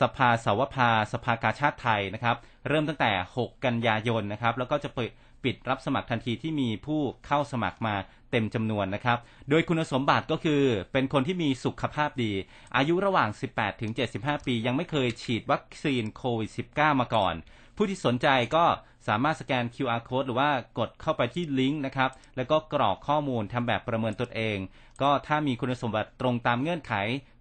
[0.00, 2.36] สภาสาวภาสภากาชาติไทยนะครับ
[2.68, 5.10] เริ่มตั้งแต่ 6 กันยายนนะครับ แล้วก็จะเปิด
[5.44, 7.94] ปิดรับสมัครทันทีที่มีผู้เข้าสมัครมา
[8.30, 9.18] เต็มจำนวนนะครับ
[9.50, 12.32] โดยคุณสมบัติก็คือเป็นคนที่มีสุขภาพดี
[12.76, 17.34] อายุระหว่าง 18 ถึง 75 ปี ยังไม่เคยฉีดวัคซีนโควิด -19 มาก่อน
[17.76, 18.64] ผู้ที่สนใจก็
[19.08, 24.58] สามารถสแกน QR code หรือว่ากดเข้าไปที่ลิงก์นะครับ แล้วก็กรอกข้อมูลทำแบบประเมินตนเอง
[25.02, 26.92] ก็ถ้ามีคุณสมบัติตรงตามเงื่อนไข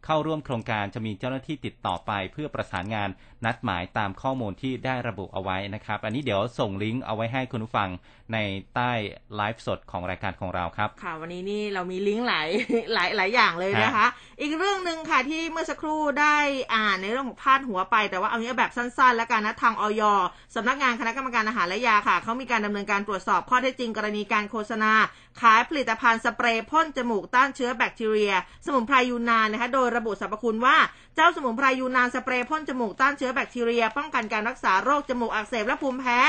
[0.06, 3.10] เข้าร่วมโครงการจะมีเจ้าหน้าที่ติดต่อไป เพื่อประสานงาน
[3.46, 7.90] นัดหมายตามข้อมูลที่ได้ระบุเอาไว้นะครับ อันนี้เดี๋ยวส่งลิงก์เอาไว้ให้คุณผู้ฟัง
[8.34, 8.38] ใน
[8.76, 8.92] ใต้
[9.36, 12.48] ไลฟ์สดของรายการของเราครับค่ะวันนี้นี่เรามีลิงก์หลาย
[12.94, 14.08] หลายหลายอย่างเลยนะคะ
[14.42, 16.38] อีกเรื่องหนึ่งค่ะที่เมื่อสักครู่ได้
[16.76, 20.02] อ่านในเรื่องของพาดหัวไป แต่ว่าเอางี้แบบสั้นๆ แล้วกันนะทางออย
[20.56, 24.92] สำนักงานคณะกรรมการอาหารและยาค่ะเขามีการดำเนินการตรวจสอบข้อเท็จจริงกรณีการโฆษณา
[25.42, 28.34] ขายผลิตภัณฑ์สเปรย์พ่นจมูกต้านเชื้อแบคทีเรีย
[28.66, 30.78] สมุนไพรยูนานนะคะโดยระบุสรรพคุณว่า
[31.16, 36.20] เจ้าสมุนไพรยูนานสเปรย์พ่นจมูกต้านเชื้อแบคทีเรีย ป้องกันการรักษาโรคจมูกอักเสบและภูมิแพ้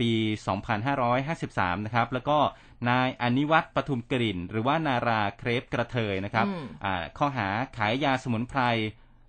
[0.00, 0.10] ปี
[0.98, 2.38] 2553 นะครับ แล้วก็
[2.88, 8.60] นายอนิวัติประทุมถิ่น หรือว่านาราเครปกระเทยนะครับอืมอ่าข้อหาขายยาสมุนไพร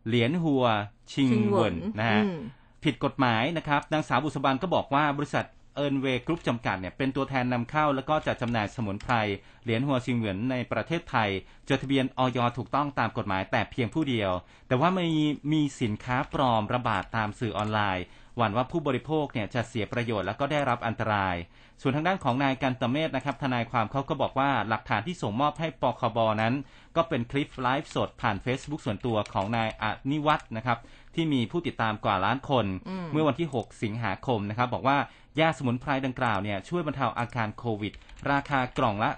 [0.08, 0.65] เหลียนฮัว
[1.13, 2.41] ชิงชิงเวินนะฮะอืม
[2.84, 9.14] ผิดกฎหมายนะครับนางสาวบุษบันก็บอกว่าบริษัท เอิร์นเวย์กรุ๊ปจำกัดเนี่ยเป็นตัวแทนนำเข้า แล้วก็จัดจำหน่ายสมุนไพร
[9.64, 11.30] เหลียนฮัวชิงเหวินในประเทศไทย
[11.70, 14.32] จดทะเบียนอย.ถูกต้องตามกฎหมายแต่เพียงผู้เดียว
[14.68, 18.06] แต่ว่ามีมีสินค้าปลอมระบาดตามสื่อออนไลน์
[18.38, 21.36] หวั่นว่าผู้บริโภคเนี่ยจะเสียประโยชน์แล้วก็ได้รับอันตราย
[21.82, 26.54] ส่วนทางด้านของนายกันตะเมศนะครับทนายความเขาก็บอกว่าหลักฐานที่ส่งมอบให้ปคบนั้น
[26.96, 30.78] ก็เป็นคลิปไลฟ์สดผ่าน Facebook ส่วนตัวของนายอนิวัฒน์นะครับ
[31.16, 34.98] ที่มีผู้ติดตามกว่าล้านคนอืมเมื่อวันที่ 6 สิงหาคมนะครับบอกว่า
[35.39, 37.93] ยาสมุนไพรดังกล่าวเนี่ยช่วยบรรเทาอาการโควิด
[38.32, 39.10] ราคากล่องละ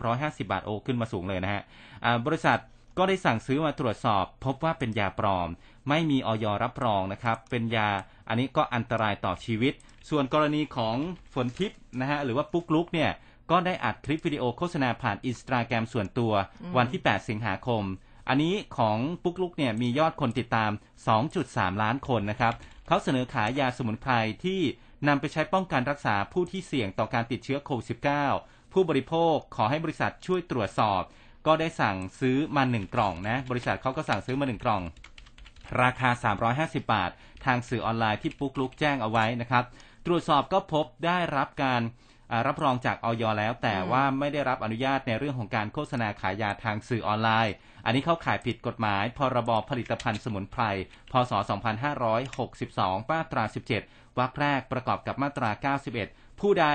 [0.00, 1.62] 350 บาทโอขึ้นมาสูงเลยนะฮะ
[2.04, 2.58] อ่าบริษัท
[2.98, 5.48] ก็ได้สั่งซื้อมาตรวจสอบ พบว่าเป็นยาปลอม
[5.88, 7.88] ไม่มีออยรับรองนะครับ เป็นยา
[8.28, 9.72] อันนี้ก็อันตรายต่อชีวิต
[10.10, 10.96] ส่วนกรณีของ
[11.34, 13.10] ฝนทิพย์นะฮะหรือว่าปุ๊กลุกเนี่ย
[13.50, 16.32] ก็ได้อัดคลิปวิดีโอโฆษณาผ่านอินสตาแกรมส่วนตัว
[16.76, 17.82] วันที่ 8 สิงหาคม
[18.28, 20.70] อันนี้ของปุ๊กลุกเนี่ยมียอดคนติดตาม
[21.26, 22.54] 2.3 ล้านคนนะครับ
[22.86, 24.12] เขาเสนอขายยาสมุนไพร
[24.44, 24.60] ที่
[25.08, 27.86] นำไปใช้ป้องกันรักษาผู้ที่เสี่ยงต่อการติดเชื้อโควิด
[28.30, 31.02] -19 ผู้บริโภคขอให้บริษัทช่วยตรวจสอบ
[31.46, 34.82] ก็ได้สั่งซื้อมา1กล่องนะ บริษัทเขาก็สั่งซื้อมา1กล่อง
[35.82, 36.10] ราคา
[36.72, 37.10] 350 บาท
[37.44, 39.64] ทางสื่อออนไลน์ที่ปุ๊กลุกแจ้งเอาไว้นะครับ
[40.06, 41.82] ตรวจสอบก็พบได้รับการ
[42.46, 50.62] รับรองจากออยแล้ว แต่ว่าไม่ได้รับอนุญาตในเรื่องของการโฆษณาขายยาทางสื่อออนไลน์ อันนี้เข้าข่ายผิดกฎหมาย พรบผลิตภัณฑ์สมุนไพร
[51.12, 51.32] พศ
[52.26, 53.44] 2562มาตรา
[53.78, 56.66] 17 วรรคแรกประกอบกับมาตรา 91 ผู้ใด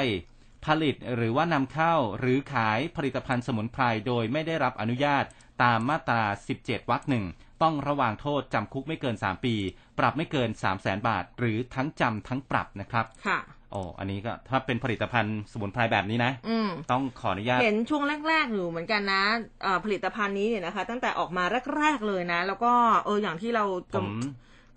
[0.66, 5.24] ผลิตหรือว่านำเข้าหรือขายผลิตภัณฑ์สมุนไพรโดยไม่ได้รับอนุญาต
[5.64, 6.24] ตามมาตรา
[6.58, 7.26] 17 วรรคหนึ่ง
[7.64, 9.56] ต้องระวางโทษจำคุกไม่เกิน 3 ปี
[10.00, 13.40] ปรับไม่เกิน 3 0 0แสนบาท หรือทั้งจำทั้งปรับนะครับ ค่ะ
[13.72, 19.24] โอ้อันนี้ก็ถ้าเป็นผลิตภัณฑ์สมุนไพรแบบนี้นะอืมต้องขออนุญาต เห็นช่วงแรกๆอยู่เหมือนกันนะ
[19.64, 21.44] เอ่อผลิตภัณฑ์นี้เนี่ยนะคะ ตั้งแต่ออกมา
[21.78, 22.74] แรก ๆเลยนะ แล้วก็
[23.06, 24.08] เอออย่างที่เราผม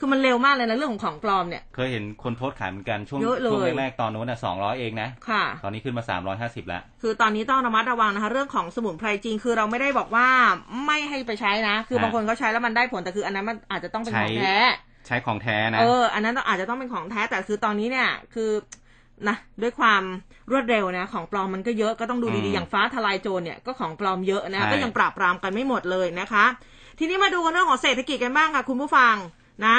[0.02, 10.28] คือมันเร็วมากเลยนะเรื่องของของปลอมเนี่ย เคยเห็นคนโพสต์ขายเหมือนกันช่วงเยอะเลยช่วงแรกๆตอนนู้นน่ะสองร้อยเองนะค่ะตอนนี้ขึ้นมาสามร้อยห้าสิบแล้ว คือตอนนี้ต้องระมัดระวังนะคะ เรื่องของสมุนไพรจริงคือเราไม่ได้บอกว่า
[10.86, 14.56] ไม่ให้ไปใช้นะ คือฮะบางคนเขาใช้แล้วมันได้ผลแต่คืออันนั้นมันอาจจะต้องเป็นของใช้แท้
[15.06, 18.50] ใช้ของแท้นะเอออันนั้นอาจจะต้องเป็นของแท้แต่คือตอนนี้เนี่ยคือ
[19.28, 20.02] นะด้วยความ
[20.50, 26.44] รวดเร็วนะของปลอมมันก็เยอะก็ต้องดูอืดีมๆอย่างฟ้าทลายโจรเนี่ยก็ของปลอมเยอะนะใช่ก็ยังปราบปรามกันไม่หมดเลยนะคะ
[26.98, 29.14] ทีนี้มาดูกันเรื่องของเศรษฐกิจกันบ้างค่ะคุณผู้ฟัง
[29.64, 29.78] นะ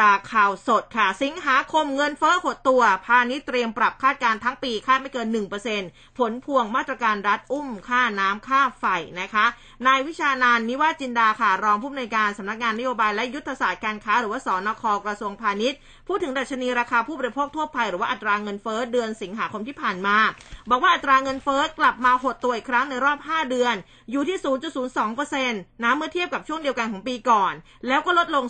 [0.00, 5.28] จากข่าวสดค่ะ สิงหาคมเงินเฟ้อหดตัว พาณิชย์เตรียมปรับคาดการณ์ทั้งปีคาดไม่เกิน
[5.72, 8.84] 1%ผลพวงมาตรการรัฐอุ้มค่าน้ำค่าไฟ
[9.20, 9.46] นะคะ
[9.86, 20.16] นายวิชานานนิวาจินดาค่ะ รองผู้อำนวยการสำนักงานนโยบายและยุทธศาสตร์การค้า หรือว่าสอนคกระทรวงพาณิชย์ พูดถึงดัชนีราคาผู้บริโภคทั่วไปหรือว่าอัตราเงินเฟ้อเดือนสิงหาคมที่ผ่านมา
[20.70, 23.74] บอกว่าอัตราเงินเฟ้อกลับมาหดตัวอีกครั้งในรอบ 5 เดือน
[24.10, 24.38] อยู่ที่
[25.10, 27.52] 0.02%นะเมื่อเทียบกับช่วงเดียวกันของปีก่อน
[27.86, 28.44] แล้วก็ลดลง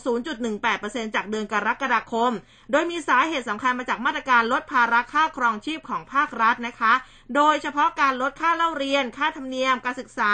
[0.54, 2.32] 0.18%จากเดือนกรกฎาคม
[2.70, 6.92] โดยมีสาเหตุสำคัญมาจากมาตรการลดภาระค่าครองชีพของภาครัฐนะคะ
[7.36, 10.32] โดยเฉพาะการลดค่าเล่าเรียน ค่าธรรมเนียม การศึกษา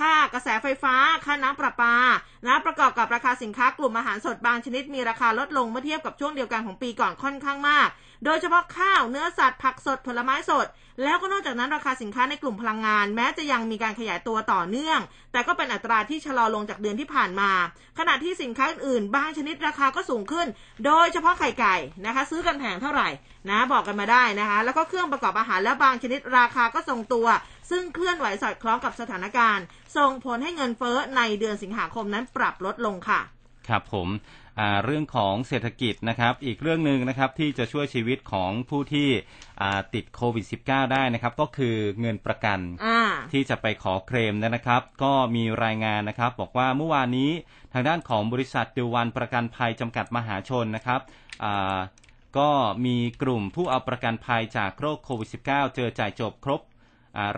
[0.00, 1.96] ค่ากระแสไฟฟ้า ค่าน้ำประปา
[2.46, 7.88] นะประกอบกับราคาสินค้ากลุ่มอาหารสดบางชนิดมีราคาลดลงเมื่อเทียบกับช่วงเดียวกันของปีก่อนค่อนข้างมาก
[8.24, 10.66] โดยเฉพาะข้าวเนื้อสัตว์ผักสดผลไม้สด
[11.04, 15.00] แล้วก็นอกจากนั้นราคาสินค้าในกลุ่มพลังงาน แม้จะยังมีการขยายตัวต่อเนื่อง
[15.32, 17.50] แต่ก็เป็นอัตราที่ชะลอลงจากเดือนที่ผ่านมา
[17.98, 20.46] ขณะที่สินค้าอื่นๆบางชนิดราคาก็สูงขึ้น
[20.86, 23.08] โดยเฉพาะไข่ไก่นะคะ ซื้อกันแพงเท่าไหร่
[23.50, 27.26] นะบอกกันมาได้นะคะ แล้วก็เครื่องประกอบอาหารและบางชนิดราคาก็ทรงตัว
[27.70, 29.64] ซึ่งเคลื่อนไหวสอดคล้องกับสถานการณ์
[29.96, 33.20] ส่งผลให้เงินเฟ้อในเดือนสิงหาคมนั้นปรับลดลงค่ะ
[33.68, 34.08] ครับผม
[34.84, 39.08] เรื่องของเศรษฐกิจนะครับ อีกเรื่องหนึ่งนะครับที่จะช่วยชีวิตของผู้ที่
[39.62, 43.00] อ่าติดโควิด -19 ได้นะครับ ก็คือเงินประกันอ่า
[43.32, 47.30] ที่จะไปขอเคลมนะครับ ก็มีรายงานนะครับ บอกว่าเมื่อวานนี้
[47.72, 51.00] ทางด้านของบริษัทดิวันประกันภัยจำกัดมหาชนนะครับ
[51.44, 51.78] อ่า
[52.38, 52.50] ก็
[52.84, 56.69] มีกลุ่มผู้เอาประกันภัยจากโรคโควิด -19 เจอจ่ายจบครบอ่า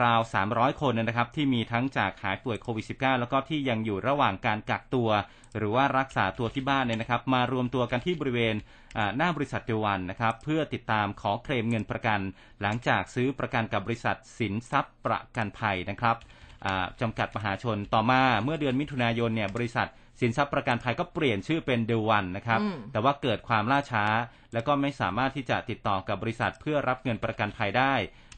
[0.05, 5.11] ราว 300 คนนะครับที่มีทั้งจากหายป่วยโควิด -19 แล้วก็ที่ยังอยู่ระหว่างการกักตัว
[5.59, 8.55] หรือว่ารักษาตัวที่บ้านเนี่ยนะครับ มารวมตัวกันที่บริเวณ
[8.97, 12.21] อ่าหน้าบริษัทเดวันนะครับเพื่อติดตามขอเคลมเงินประกัน
[12.63, 16.17] หลังจากซื้อประกันกับบริษัทสินทรัพย์ประกันภัยนะครับ
[16.65, 19.89] อ่าจำกัดมหาชนต่อมาเมื่อเดือนมิถุนายนเนี่ยบริษัท
[20.21, 24.05] สินทรัพย์ประกันภัยก็เปลี่ยนชื่อเป็นเดวันนะครับอืมแต่ว่าเกิดความล่าช้า
[24.53, 27.95] แล้วก็ไม่สามารถที่จะติดต่อกับบริษัทเพื่อรับเงินประกันภัยได้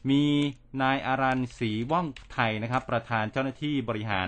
[0.09, 0.23] มี
[0.81, 4.27] นายอารันศรีว่องไทยนะครับ ประธานเจ้าหน้าที่บริหาร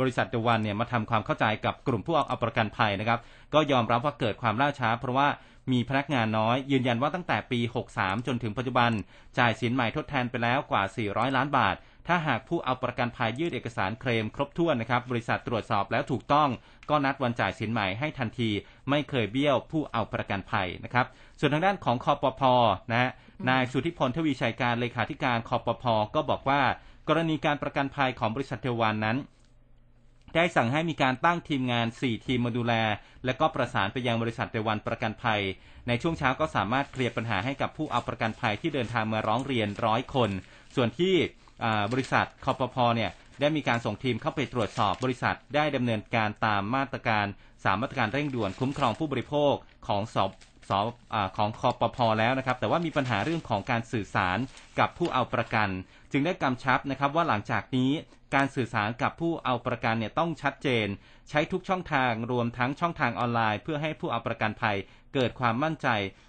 [0.00, 3.20] บริษัทเดวันเนี่ยมาทำความเข้าใจกับกลุ่มผู้เอาประกันภัยนะครับ
[3.54, 5.28] ก็ยอมรับว่าเกิดความล่าช้า เพราะว่า
[5.72, 7.60] มีพนักงานน้อย ยืนยันว่าตั้งแต่ปี
[7.92, 8.90] 63 จนถึงปัจจุบัน
[9.38, 11.74] จ่ายสินใหม่ทดแทนไปแล้วกว่า 400 ล้านบาท
[12.06, 16.48] ถ้าหากผู้เอาประกันภัยยื่นเอกสารเคลมครบถ้วนนะครับ บริษัทตรวจสอบแล้วถูกต้อง
[16.90, 18.50] ก็นัดวันจ่ายสินใหม่ให้ทันที
[18.90, 21.06] ไม่เคยเบี้ยวผู้เอาประกันภัยนะครับ
[21.38, 22.42] ส่วนทางด้านของคอปพ
[22.90, 23.10] นะฮะ
[23.48, 26.62] นายสุทธิพลทวีชัยการเลขาธิการคอปพก็บอกว่า
[27.08, 29.18] กรณีการประกันภัยของบริษัทเทวันนั้น
[30.34, 32.74] ได้สั่งให้มีการตั้งทีมงาน 4 ทีมมาดูแล
[33.24, 35.40] และก็ประสานไปยังบริษัทเดวันประกันภัย
[35.88, 40.30] ในช่วงเช้าก็สามารถเคลียร์ปัญหาให้กับผู้เอาประกันภัยที่เดินทางมาร้องเรียนร้อยคน
[40.76, 41.14] ส่วนที่
[41.92, 47.26] บริษัทคอปพเนี่ยได้มีการส่งทีมเข้าไปตรวจสอบบริษัทได้ดำเนินการตามมาตรการ
[47.64, 49.54] สามมาตรการเร่งด่วนคุ้มครองผู้บริโภค
[49.88, 50.30] ของสอบ
[50.68, 54.38] สอบอของคอปพแล้วนะครับ แต่ว่ามีปัญหาเรื่องของการสื่อสาร
[54.78, 55.68] กับผู้เอาประกัน
[56.12, 57.90] จึงได้กำชับนะครับว่าหลังจากนี้
[58.34, 60.86] การสื่อสารกับผู้เอาประกันเนี่ยต้องชัดเจน
[61.30, 64.76] ใช้ทุกช่องทางรวมทั้งช่องทางออนไลน์ เพื่อให้ผู้เอาประกันภัย
[65.14, 65.88] เกิดความมั่นใจ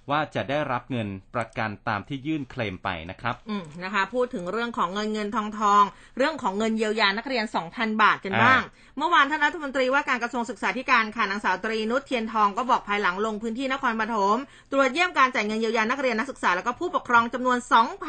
[0.10, 5.84] ว่าจะได้รับเงินประกันตามที่ยื่นเคลมไปนะครับ อืมนะคะ พูดถึงเรื่องของเงินเงินทองทอง
[6.18, 14.38] เรื่องของเงินเยียวยานักเรียน 2,000 บาทกันบ้างอ่าเมื่อวานท่านรัฐมนตรีว่าการกระทรวงศึกษาธิการค่ะนางสาวตรีนุชเทียนทองก็บอกภายหลังลงพื้นที่นครปฐม
[14.72, 17.58] ตรวจเยี่ยมการจ่ายเงินเยียวยานักเรียนนักศึกษาแล้วก็ผู้ปกครองจำนวน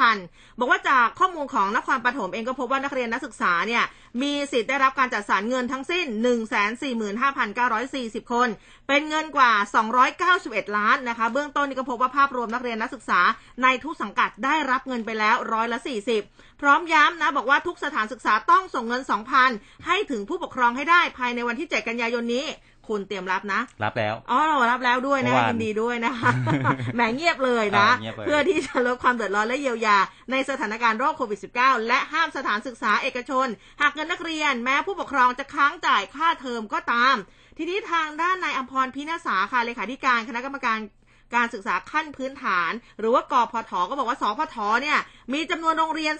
[0.04, 3.84] 2,000 บอกว่าจากข้อมูลของนครปฐมเองก็พบว่านักเรียนนักศึกษาเนี่ย
[4.22, 6.06] มีสิทธิ์ได้รับการจัดสรรเงินทั้งสิ้น
[7.18, 8.48] 145,940 คน
[8.88, 9.52] เป็นเงินกว่า
[10.10, 13.20] 291 ล้านนะคะ เบื้องต้นนี่ก็พบว่าภาพรวมนักเรียนนักศึกษา
[13.62, 15.78] ในทุกสังกัดได้รับเงินไปแล้วร้อยละ
[16.20, 19.02] 40 พร้อมย้ำนะบอกว่าทุกสถานศึกษาต้องส่งเงิน
[19.44, 22.46] 2,000 ให้ถึงผู้ปกครองให้ได้ภายในวันที่ 7 กันยายนนี้
[22.88, 26.30] คุณเตรียมรับนะ รับแล้ว อ๋อเรารับแล้วด้วยนะเมื่อวานยินดีด้วยนะคะ
[26.94, 29.98] แหมเงียบเลยนะอ่าเงียบเลยเพื่อที่จะลดความเดือดร้อนและเยียวยา
[30.30, 33.46] ในสถานการณ์โรคโควิด -19 และห้ามสถานศึกษาเอกชน
[33.80, 37.16] หากเงินนักเรียน แม้ผู้ปกครองจะค้างจ่ายค่าเทอมก็ตาม
[37.58, 40.78] ทีนี้ทางด้านนายอภรพินาศาค่ะเลขาธิการคณะกรรมการ
[41.34, 44.98] การศึกษาขั้นพื้นฐาน หรือว่ากพทก็บอกว่าสพทเนี่ย
[45.32, 46.14] มีจำนวนโรงเรียน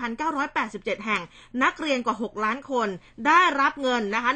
[0.00, 1.22] 28,987 แห่ง
[1.62, 2.88] นักเรียนกว่า 6 ล้านคน
[3.26, 4.32] ได้รับเงินนะคะ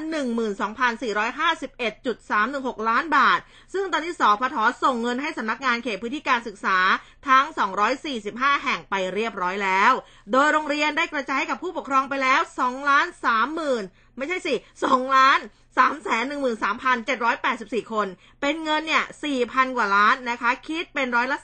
[1.03, 3.39] 12,451.316 ล้านบาท
[3.73, 6.79] ซึ่งตอนนี้สพทส่งเงินให้สำนักงานเขตพื้นที่การศึกษา
[7.29, 7.45] ทั้ง
[8.05, 9.93] 245 แห่งไปเรียบร้อยแล้ว
[10.33, 13.85] โดยโรงเรียนได้กระจายให้กับผู้ปกครองไปแล้ว2ล้าน3หมื่น
[14.17, 15.39] ไม่ใช่สิ2ล้าน
[15.77, 18.07] 3 1 3 7 8 4 คน
[18.41, 19.05] เป็นเงินเนี่ย
[19.41, 21.39] 4,000 กว่าล้านนะคะ คิดเป็นร้อยละ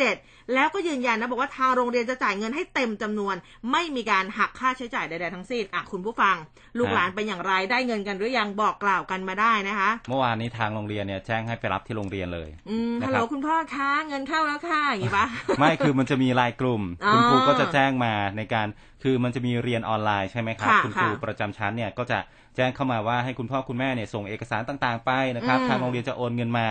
[0.00, 3.34] 37 แล้วก็ยืนยันนะ บอกว่าทางโรงเรียนจะจ่ายเงินให้เต็มจำนวน
[3.72, 6.36] ไม่มีการหักค่าใช้จ่ายใดๆทั้งสิ้นอะคุณผู้ฟัง
[6.78, 15.26] ลูกหลานเป็นอย่างไรได้เงินกันหรือยังบอกกล่าวกันมาได้นะคะ เมื่อวานนี้ทางโรงเรียนเนี่ยแจ้งให้ไปรับที่โรงเรียนเลยอืมนะฮัลคโหลรับคุณพ่อคะเงินเข้าแล้วค่ะอย่างนี้ปะ
[15.58, 18.66] ไม่คือมันจะมีรายกลุ่มอ๋อคุณครูก็จะแจ้งมาในการ
[19.02, 22.18] คือมันจะมีเรียนออนไลน์ใช่ไหมครับค่ะคุณครูค่ะประจำชั้นเนี่ยก็จะ
[22.56, 26.68] แจ้งเข้ามาว่าให้คุณพ่อคุณแม่เนี่ยส่งเอกสารต่างๆ ไปนะครับอืมทางโรงเรียนจะโอนเงินมา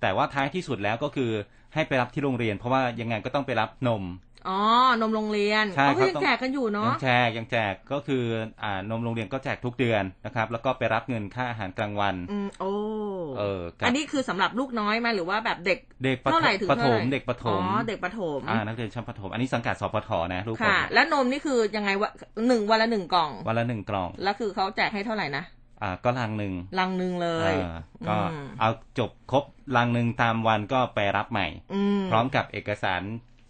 [0.00, 1.30] แต่ว่าท้ายที่สุดแล้วก็คือ
[1.74, 4.02] ให้ไปรับที่โรงเรียน เพราะว่ายังไงก็ต้องไปรับนม
[4.48, 4.58] อ๋อ
[5.00, 8.22] นมโรงเรียนใช่เขาก็ครับยังต้องแจกกันอยู่เนาะยังแจกยังแจกก็คือ
[8.62, 12.72] อ่านมโรงเรียนก็แจกทุกเดือนนะครับ แล้วก็ไปรับเงินค่าอาหารกลางวันอืมโอ้
[13.38, 22.10] เออกับอันนี้คือสำหรับลูกน้อยไหมหรือว่าแบบเด็กเด็กประถเท่าไหร่มถึงประถเท่าไหมร่เด็กประถมอ๋อเด็กประถมอ่านักเรียนชั้นประถมอันนี้สังกัดสพทนะลูกผมค่ะ แล้วนมนี่คือยังไงวะ
[22.48, 25.44] หนึ่งวันละหนึ่งกล่องวันละหนึ่งกล่อง แล้วคือเขาแจกให้เท่าไหร่นะ
[25.82, 27.78] อ่าก็ลังหนึ่งลังหนึ่งเลยอ่า
[28.08, 29.44] ก็อืมเอาจบครบ
[29.76, 33.02] ลังหนึ่งตามวันก็ไปรับใหม่อืมพร้อมกับเอกสาร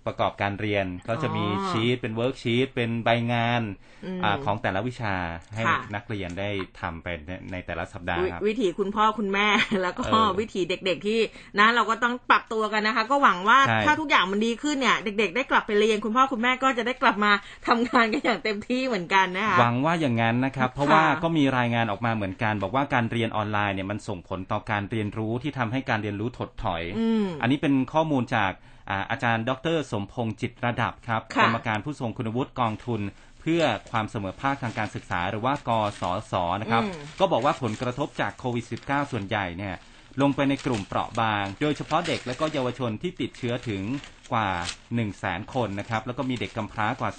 [0.06, 3.62] ประกอบการเรียนก็จะมีอ๋อชีตเป็น worksheet เป็นใบงาน
[4.04, 5.14] อืมอ่าของแต่ละวิชา
[5.54, 6.48] ให้ค่ะนักเรียนได้
[6.80, 9.46] ทำไปในในแต่ละสัปดาห์วิครับวิถีคุณพ่อคุณแม่
[9.82, 11.20] แล้วก็เออวิถีเด็กๆที่
[11.58, 17.32] นะเราก็ต้องปรับตัวกันนะคะ ก็หวังว่าใช่ถ้าทุกอย่างมันดีขึ้นเนี่ย เด็กๆ ได้กลับไปเรียนคุณพ่อคุณแม่ก็จะได้กลับมา
[17.66, 28.52] ทำงานกันอย่างเต็มที่เหมือนกันนะคะหวังว่าอย่างนั้นนะครับ เพราะค่ะว่าก็มีรายงานออกมาเหมือนกัน บอกว่าการเรียนออนไลน์เนี่ยมันส่งผลต่อการเรียนรู้ที่ทำให้การเรียนรู้ถดถอยอืมอันนี้เป็นข้อมูลจาก
[28.90, 33.00] อาอาจารย์ ดร สมพงษ์จิตระดับครับค่ะกรรมการผู้ทรงคุณวุฒิกองทุน
[33.40, 39.74] เพื่อความเสมอภาคทางการศึกษาหรือว่ากสศนะครับอืมก็บอกว่าผลกระทบจากโควิด -19 ส่วนใหญ่เนี่ย
[40.22, 43.82] ลงไปในกลุ่มเปราะบาง โดยเฉพาะเด็กและก็เยาวชนที่ติดเชื้อถึง
[44.32, 47.10] กว่า 1 0 0 0 0แสนคนนะครับ แล้วก็มีเด็กกำพร้ากว่า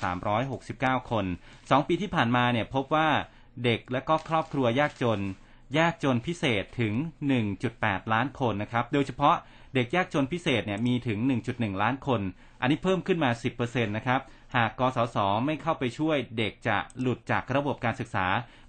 [1.01, 1.25] 369 คน
[1.57, 3.09] 2 ปีที่ผ่านมาเนี่ยพบว่า
[3.63, 5.21] เด็กและก็ครอบครัวยากจน
[5.77, 6.93] ยากจนพิเศษถึง
[7.53, 9.35] 1.8 ล้านคนนะครับ โดยเฉพาะ
[9.75, 12.21] เด็กยากจนพิเศษเนี่ยมีถึง 1.1 ล้านคน
[12.61, 14.21] อันนี้เพิ่มขึ้นมา 10%นะครับ
[14.55, 18.25] หากกสศไม่เข้าไปช่วยเด็กจะหลุดจากระบบการศึกษา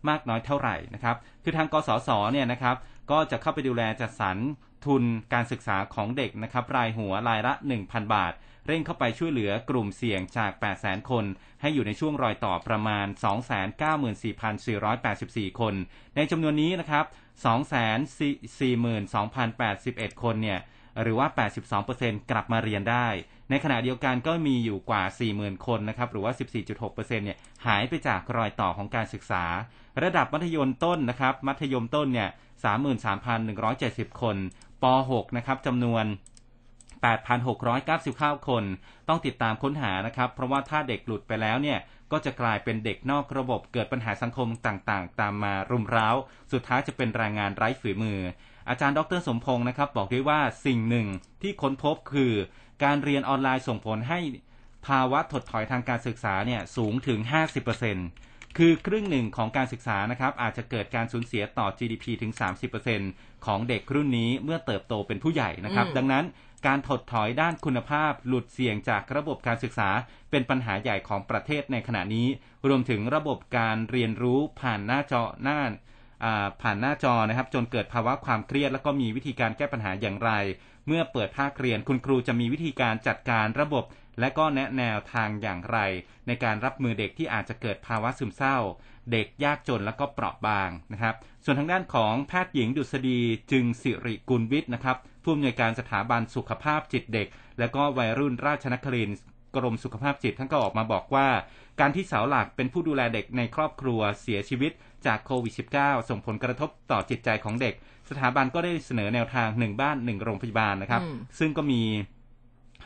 [0.08, 2.76] มากน้อยเท่าไหร่นะครับ คือทางกสศเนี่ยนะครับ
[3.10, 4.38] ก็จะเข้าไปดูแลจัดสรร
[4.86, 7.52] ทุนการศึกษาของเด็กนะครับรายหัวรายละ
[7.84, 8.32] 1,000 บาท
[8.66, 11.24] เร่งเข้าไปช่วยเหลือกลุ่มเสี่ยงจาก 800,000 คน
[11.60, 13.06] ให้อยู่ในช่วงรอยต่อประมาณ
[14.72, 15.74] 294,484 คน
[16.16, 17.04] ในจำนวนนี้นะครับ
[19.04, 20.58] 242,081 คนเนี่ย
[21.02, 21.26] หรือว่า
[21.78, 23.06] 82%กลับมาเรียนได้
[23.50, 25.02] ในขณะเดียวกันก็มีอยู่กว่า
[25.34, 26.32] 40,000 คนนะครับ หรือว่า
[26.74, 29.44] 14.6%เนี่ยหายไปจากรอยต่อของการศึกษา
[30.02, 32.30] ระดับมัธยมต้นนะครับ มัธยมต้นเนี่ย
[33.44, 34.36] 33,170 คน
[34.82, 36.04] ป .6 นะครับจำนวน
[37.30, 38.64] 8,699 คน
[39.08, 41.78] ต้องติดตามค้นหานะครับ เพราะว่าถ้าเด็กหลุดไปแล้วเนี่ย
[42.12, 46.08] ก็จะกลายเป็นเด็กนอกระบบเกิดปัญหาสังคมต่างๆ ตามมารุมเร้า
[46.52, 48.20] สุดท้ายจะเป็นแรงงานไร้ฝีมือ
[48.68, 51.06] อาจารย์ดรสมพงศ์นะครับบอกด้วยว่าสิ่งหนึ่ง
[51.42, 52.32] ที่ค้นพบคือ
[52.84, 54.20] การเรียนออนไลน์ส่งผลให้
[54.86, 57.18] ภาวะถดถอยทางการศึกษาเนี่ยสูงถึง
[57.88, 62.32] 50%คือครึ่งหนึ่งของการศึกษานะครับอาจจะเกิดการสูญเสียต่อ GDP ถึง
[62.88, 66.24] 30%ของเด็กรุ่นนี้เมื่อเติบโตเป็นผู้ใหญ่นะครับอืมดังนั้น
[66.66, 69.88] การถดถอยด้านคุณภาพหลุดเสี่ยงจากระบบการศึกษา
[70.30, 72.28] เป็นปัญหาใหญ่ของประเทศในขณะนี้
[72.68, 75.72] รวมถึงระบบการเรียนรู้ผ่านหน้าจอหน้าอ่า
[76.62, 80.30] ผ่านหน้าจอนะครับ จนเกิดภาวะความเครียด แล้วก็มีวิธีการแก้ปัญหาอย่างไร
[80.86, 83.84] เมื่อเปิดภาคเรียนคุณครูจะมีวิธีการจัดการระบบ
[84.20, 85.78] และก็แนะแนวทางอย่างไร
[86.26, 88.56] ในการรับมือเด็กที่อาจจะเกิดภาวะซึมเศร้า
[89.12, 93.20] เด็กยากจนและก็เปราะบางนะครับ ส่วนทางด้านของแพทย์หญิงดุษฎี
[93.52, 97.26] จึงสิริกุลวิทย์นะครับผู้อำนวยการสถาบันสุขภาพจิตเด็ก
[97.58, 99.18] และก็วัยรุ่นราชนครินทร์
[99.56, 101.28] กรมสุขภาพจิตท่านก็ออกมาบอกว่า
[101.80, 104.72] การที่เสาหลักเป็นผู้ดูแลเด็กในครอบครัวเสียชีวิต
[105.06, 107.74] จากโควิด -19 ส่งผลกระทบต่อจิตใจของเด็ก
[108.10, 111.80] สถาบันก็ได้เสนอแนวทางหนึ่งบ้านหนึ่งโรงพยาบาลนะครับอืมซึ่งก็มี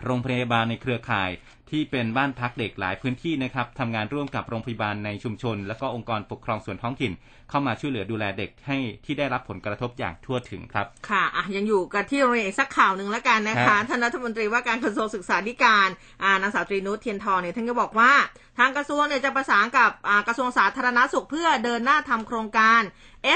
[0.04, 1.30] โรงพยาบาลในเครือข่าย
[1.70, 7.12] ที่เป็นบ้านพักเด็กหลายพื้นที่นะครับทำงานร่วมกับโรงพยาบาลในชุมชน และก็องค์กรปกครองส่วนท้องถิ่น
[7.50, 15.88] เข้ามาช่วยเหลือดูแลเด็กให้ที่ได้รับผลกระทบอย่างทั่วถึงครับ ค่ะอะยังอยู่กันที่โรงเรียนอีกสักข่าวหนึ่งแล้วกันนะครัคะบท่านรัฐมนตรีว่าการกระทรวงศึกษาธิการ
[16.24, 18.12] อ่านางสาวตรีนุชเทียนทองเนี่ยท่านก็บอกว่า
[18.58, 22.80] ทางกระทรวงเนี่ยจะประสานกับอ่ากระทรวงสาธารณสุขเพื่อเดินหน้าทำโครงการ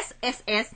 [0.04, 0.66] SSS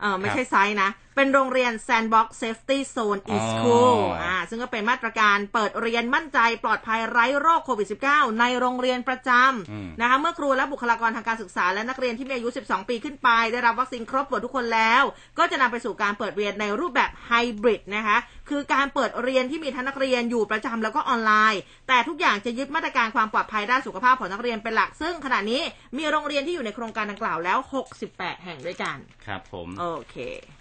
[0.00, 9.30] เออไม่ใช่ไซส์นะ เป็นโรงเรียน Sandbox Safety Zone in School อ่าซึ่งก็เป็นมาตรการเปิดเรียนมั่นใจปลอดภัยไร้โรคโควิด -19 ในโรงเรียนประจำ
[9.70, 15.02] อืมนะคะเมื่อครูและบุคลากรทางการศึกษาและนักเรียนที่มีอายุ 12 ปีขึ้นไป ได้รับวัคซีนครบหมดทุกคนแล้ว
[15.38, 18.16] ก็จะนำไปสู่การเปิดเรียนในรูปแบบไฮบริดนะคะ
[18.50, 25.60] คือการเปิดเรียนที่มีทั้งนักเรียนอยู่ประจำแล้วก็ออนไลน์ แต่ทุกอย่างจะยึดมาตรการความปลอดภัยด้านสุขภาพของนักเรียนเป็นหลัก ซึ่งขณะนี้
[25.96, 27.58] มีโรงเรียนที่อยู่ในโครงการดังกล่าวแล้ว
[28.00, 28.96] 68 แห่งด้วยกัน
[29.26, 30.16] ครับผม โอเค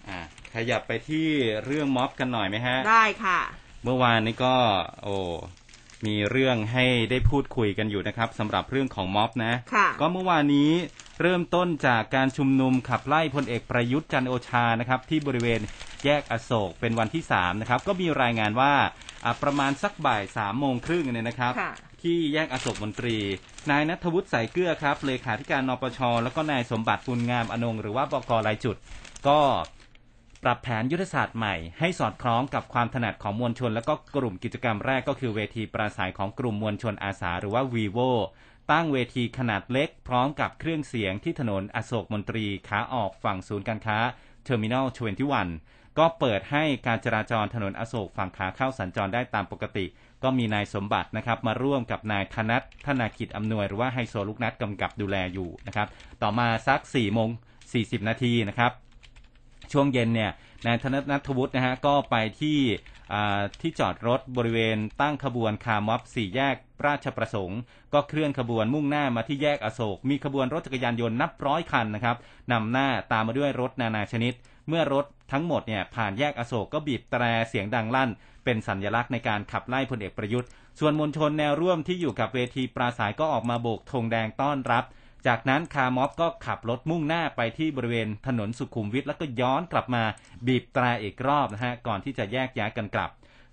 [0.09, 0.19] อ่า
[0.53, 1.27] ขยับไปที่
[1.65, 3.39] เรื่องม็อบกันหน่อยไหมฮะ ได้ค่ะ
[3.83, 4.55] เมื่อวานนี้ก็
[5.03, 5.15] โอ้
[6.05, 10.71] มีเรื่องให้ได้พูดคุยกันอยู่นะครับสำหรับเรื่องของม็อบนะค่ะก็เมื่อวานนี้
[11.21, 15.61] เริ่มต้นจากการชุมนุมขับไล่พลเอกประยุทธ์จันทร์โอชานะครับที่บริเวณ
[16.05, 18.73] แยกอโศกเป็นวันที่3นะครับก็มีรายงานว่า
[19.23, 23.17] อ่าประมาณสักบ่ายสามโมงครึ่งเนี่ยนะครับค่ะที่แยกอโศกมนตรี
[23.69, 28.75] นายนัทวุฒิสายเกลือครับเลขาธิการนปช แล้วก็นายสมบัติบุญงามอนงหรือว่าบกรายจุด
[29.27, 29.39] ก็
[30.43, 38.09] ปรับแผนยุทธศาสตร์ใหม่ ให้สอดคล้องกับความถนัดของมวลชน แล้วก็กลุ่มกิจกรรมแรกก็คือเวทีปราศัยของกลุ่มมวลชนอาสาหรือว่า vivo
[38.71, 43.97] ตั้งเวทีขนาดเล็กพร้อมกับเครื่องเสียงที่ถนนอโศกมนตรีขาออกฝั่งศูนย์การค้า
[44.43, 44.85] เทอร์มินอล
[45.41, 49.85] 21 ก็เปิดให้การจราจรถนนอโศกฝั่งขาเข้าสัญจรได้ตามปกติ
[50.23, 55.87] ก็มีนายสมบัตินะครับมาร่วมกับนายธนัทธนากิจอำนวยหรือว่าไฮโซลูกนัดกำกับดูแลอยู่นะครับ
[56.21, 57.29] ต่อมาสัก4โมง
[57.69, 58.71] 40 นาทีนะครับ
[59.71, 60.31] ช่วงเย็นเนี่ย
[60.65, 62.59] นายธนนัทวุฒินะฮะก็ไปที่
[63.61, 66.55] ที่จอดรถบริเวณตั้งขบวนคาร์ม็อบสี่แยก
[66.85, 67.59] ราชประสงค์
[67.93, 72.17] ก็เคลื่อนขบวนมุ่งหน้ามาที่แยกอโศก มีขบวนรถจักรยานยนต์นับร้อยคันนะครับ
[72.51, 74.33] นำหน้าตามมาด้วยรถนานาชนิด
[74.67, 78.09] เมื่อรถทั้งหมดเนี่ยผ่านแยกอโศกก็บีบแตรเสียงดังลั่น
[78.43, 80.49] เป็นสัญลักษณ์ในการขับไล่พลเอกประยุทธ์
[80.79, 84.83] ส่วนมวลชนแนวร่วมที่อยู่กับเวทีปราศัยก็ออกมาโบกธงแดงต้อนรับ
[85.27, 90.03] จากนั้นคาร์มอบก็ขับรถมุ่งหน้าไปที่บริเวณถนนสุขุมวิทแล้วก็ย้อนกลับมา
[90.47, 93.09] บีบแตรอีกรอบนะฮะก่อนที่จะแยกย้ายกันกลับ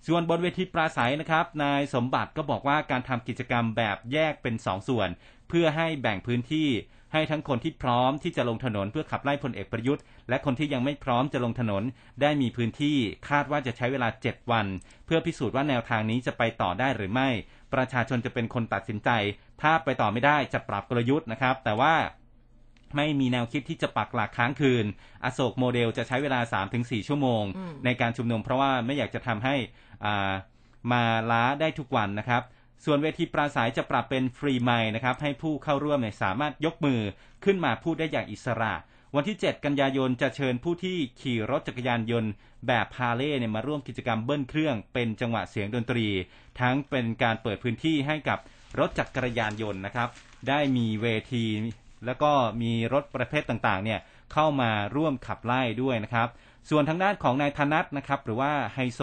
[0.06, 5.08] ส่วนบนเวทีปราศัยนะครับ นายสมบัติก็บอกว่าการทำกิจกรรมแบบแยกเป็นสองส่วน
[5.48, 6.68] เพื่อให้แบ่งพื้นที่
[7.12, 11.82] ให้ทั้งคนที่พร้อมที่จะลงถนนเพื่อขับไล่พลเอกประยุทธ์ และคนที่ยังไม่พร้อมจะลงถนน
[12.20, 12.96] ได้มีพื้นที่
[13.28, 14.66] คาดว่าจะใช้เวลา 7 วัน
[15.06, 17.28] เพื่อพิสูจน์ว่าแนวทางนี้จะไปต่อได้หรือไม่
[17.74, 19.10] ประชาชนจะเป็นคนตัดสินใจ
[19.62, 21.94] ถ้าไปต่อไม่ได้จะปรับกลยุทธ์นะครับ แต่ว่า
[22.96, 24.86] ไม่มีแนวคิดที่จะปักหลักค้างคืน
[25.24, 26.40] อโศกโมเดลจะใช้เวลา
[26.74, 29.54] 3-4 ชั่วโมงอืมในการชุมนุมเพราะว่าไม่อยากจะทำให้
[30.04, 30.32] อ่า
[30.92, 32.42] มาล้าได้ทุกวันนะครับ
[32.84, 37.00] ส่วนเวทีปราศรัยจะปรับเป็น free mic นะครับให้ผู้เข้าร่วมเนี่ยสามารถยกมือ
[37.44, 38.72] ขึ้นมาพูดได้อย่างอิสระ
[39.16, 42.30] วันที่ 7 กันยายนจะเชิญผู้ที่ขี่รถจักรยานยนต์
[42.66, 46.06] แบบพาเล่เนี่ยมาร่วมกิจกรรมเบิ้ลเครื่องเป็นจังหวะเสียงดนตรี
[46.60, 48.38] ทั้งเป็นการเปิดพื้นที่ให้กับ
[48.78, 50.08] รถจักรยานยนต์นะครับ
[50.48, 51.44] ได้มีเวที
[52.06, 52.32] แล้วก็
[52.62, 54.00] มีรถประเภทต่างๆเนี่ย
[54.32, 56.28] เข้ามาร่วมขับไล่ด้วยนะครับ
[56.70, 59.00] ส่วนทางด้านของนายธนัทนะครับหรือว่าไฮโซ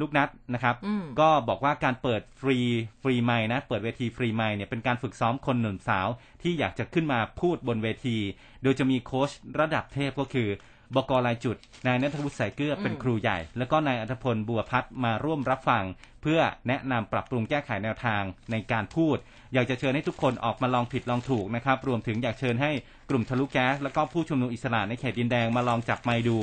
[0.00, 6.08] ลูกนัดนะครับอืมก็บอกว่าการเปิด free free mic นะ เปิดเวที free mic เนี่ยเป็นการฝึกซ้อมคนหนุ่มสาว
[6.42, 8.18] ที่อยากจะขึ้นมาพูดบนเวที
[8.62, 9.30] โดยจะมีโค้ช
[9.60, 10.48] ระดับเทพก็คือ
[10.96, 15.84] บก.ลายจุด นายณัฐวุฒิใสยเกื้อเป็นครูใหญ่ แล้วก็นายอรรถพลบัวพัฒน์มาร่วมรับฟัง
[16.22, 19.16] เพื่อแนะนำปรับปรุงแก้ไขแนวทางในการพูด
[19.54, 22.70] อยากจะเชิญให้ทุกคนออกมาลองผิดลองถูกนะครับ รวมถึงอยากเชิญให้
[23.10, 26.38] กลุ่มทะลุแก๊สแล้วก็ผู้ชุมนุมอิสระในเขตดินแดงมาลองจับไมค์ดู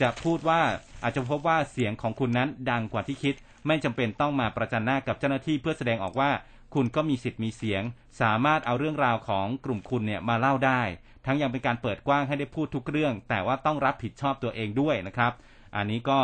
[0.00, 0.60] จะพูดว่า
[1.02, 3.34] อาจจะพบว่าเสียงของคุณนั้นดังกว่าที่คิด
[3.66, 6.30] ไม่จำเป็นต้องมาประจันหน้ากับเจ้าหน้าที่เพื่อแสดงออกว่า
[6.74, 7.82] คุณก็มีสิทธิ์มีเสียง
[8.20, 10.82] สามารถเอาเรื่องราวของกลุ่มคุณเนี่ยมาเล่าได้
[11.26, 15.32] ทั้งยังเป็นการเปิดกว้างให้ได้พูดทุกเรื่อง แต่ว่าต้องรับผิดชอบตัวเองด้วยนะครับ
[15.76, 16.18] อันนี้ก็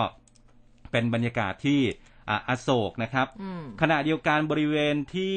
[0.92, 1.80] เป็นบรรยากาศที่
[2.30, 5.36] อะอโศกนะครับอืมขณะเดียวกันบริเวณที่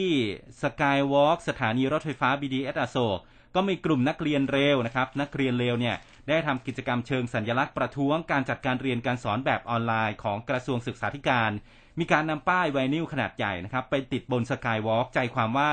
[0.62, 3.20] สกายวอล์กสถานีรถไฟฟ้า BDS อโศก
[3.56, 5.96] ก็มีกลุ่มนักเรียนเร็วนะครับนักเรียนเร็วเนี่ย
[6.28, 11.52] ได้ทำกิจกรรมเชิงสัญลักษณ์ประท้วงการจัดการเรียนการสอนแบบออนไลน์ของกระทรวงศึกษาธิการ
[12.00, 15.72] มีการนำป้ายไวนิลขนาดใหญ่นะครับไปติดบนสกายวอล์กใจความว่า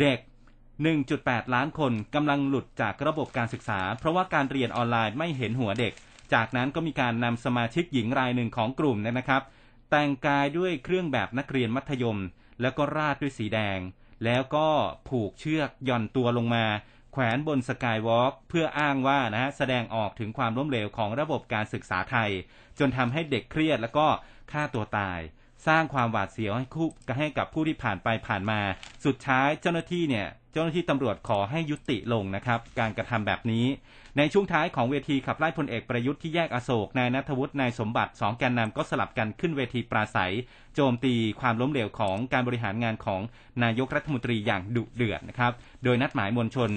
[0.00, 0.18] เด็ก
[0.86, 5.92] 1.8 ล้านคนกำลังหลุดจากระบบการศึกษา เพราะว่าการเรียนออนไลน์ไม่เห็นหัวเด็ก
[6.34, 9.42] จากนั้นก็มีการนำสมาชิกหญิงรายหนึ่งของกลุ่มเนยนะครับ
[9.90, 12.18] แต่งกายด้วยเครื่องแบบนักเรียนมัธยม
[12.60, 13.78] แล้วก็ราดด้วยสีแดง
[14.24, 14.68] แล้วก็
[15.08, 16.64] ผูกเชือกย่อนตัวลงมา
[17.18, 22.30] แขวนบนสกายวอล์กเพื่ออ้างว่านะฮะแสดงออกถึงความล้มเหลวของระบบการศึกษาไทย
[22.78, 24.06] จนทำให้เด็กเครียดแล้วก็
[24.52, 25.18] ฆ่าตัวตาย
[25.66, 26.88] สร้างความหวาดเสียวให้คู่
[27.18, 28.60] ให้กับผู้ที่ผ่านไปผ่านมา
[29.04, 30.26] สุดท้ายเจ้าหน้าที่เนี่ย
[30.56, 33.64] จ้าหน้าที่ตำรวจขอให้ยุติลงนะครับ การกระทำแบบนี้
[34.18, 40.34] ในช่วงท้ายของเวทีขับไล่พลเอกประยุทธ์ที่แยกอโศกนายนัทวุฒินายสมบัติสองแกนนำก็สลับกันขึ้นเวทีปราศัย
[40.74, 43.20] โจมตีความล้มเหลวของการบริหารงานของ
[43.62, 45.52] นายกรัฐมนตรีอย่างดุเดือดนะครับ
[45.84, 46.70] โดยนัดหมายมวลชน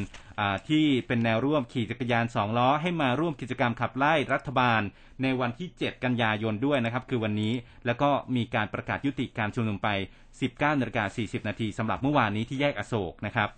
[0.70, 4.82] ที่เป็นแนวร่วมขี่จักรยานสองล้อ ให้มาร่วมกิจกรรมขับไล่รัฐบาล
[5.22, 7.54] ในวันที่ 7 กันยายนด้วยนะครับ คือวันนี้
[7.86, 9.90] แล้วก็มีการประกาศยุติการชุมนุมไป
[10.36, 13.50] 19นาฬิกา40 นาทีสำหรับเมื่อวานนี้ที่แยกอโศกนะครับ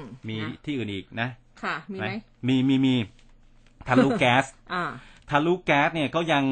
[0.00, 1.28] มมีนะที่อื่นอีกนะ
[1.62, 2.12] ค่ะ มีไหม
[2.48, 2.94] มีมีมี
[3.88, 4.44] ทะลุแก๊ส
[4.74, 4.84] อ่า
[5.30, 6.44] ทะลุแก๊สเนี่ยก็ยัง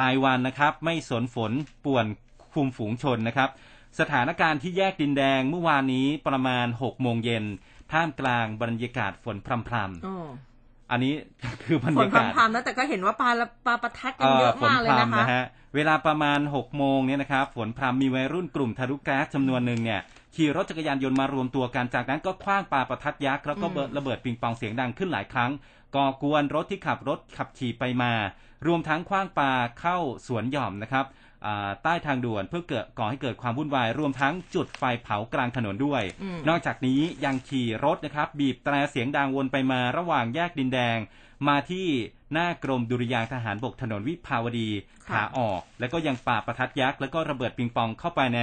[0.00, 1.52] รายวันนะครับ ไม่สนฝน
[1.84, 2.06] ป่วน
[2.52, 3.48] คุมฝูงชนนะครับ
[4.00, 7.44] สถานการณ์ที่แยกดินแดงเมื่อวานนี้ประมาณ6โมงเย็น
[7.92, 11.12] ท่ามกลางบรรยากาศฝนพรำอ๋อๆอันนี้
[11.64, 15.44] คือบรรฝนยากาศพรำๆแล้วแต่ก็เห็นว่าปลาละปลาประทัดกันเยอะมากเลยนะคะนะฮะ
[15.74, 20.00] เวลาประมาณ6โมงเนี่ยนะครับ ฝนพรำมีวัยรุ่นกลุ่มทะลุแก๊สจำนวนหนึ่งเนี่ย
[20.38, 25.50] ขี่รถจักรยานยนต์มารวมตัวกันจากนั้นก็คว้างปาประทัดยักษ์แล้วก็อืมระเบิดปิงปองเสียงดังขึ้นหลายครั้ง
[25.96, 28.12] ก่อกวนรถที่ขับรถขับขี่ไปมา
[28.66, 31.04] รวมทั้งคว้างปาเข้าสวนหย่อมนะครับ
[31.46, 40.98] อ่าใต้ทางด่วนเพื่อเกิดก่อให้เกิดความวุ่นวาย รวมทั้งจุดไฟเผากลางถนนด้วยอืมนอกจากนี้ยังขี่รถนะครับ บีบแตรเสียงดังวนไปมาระหว่างแยกดินแดง
[41.48, 41.86] มาที่
[42.32, 48.40] หน้ากรมดุริยางค์ทหารบกถนนวิภาวดีค่ะ ขาออก แล้วก็ยังปาประทัดยักษ์ แล้วก็ระเบิดปิงปองเข้าไปใน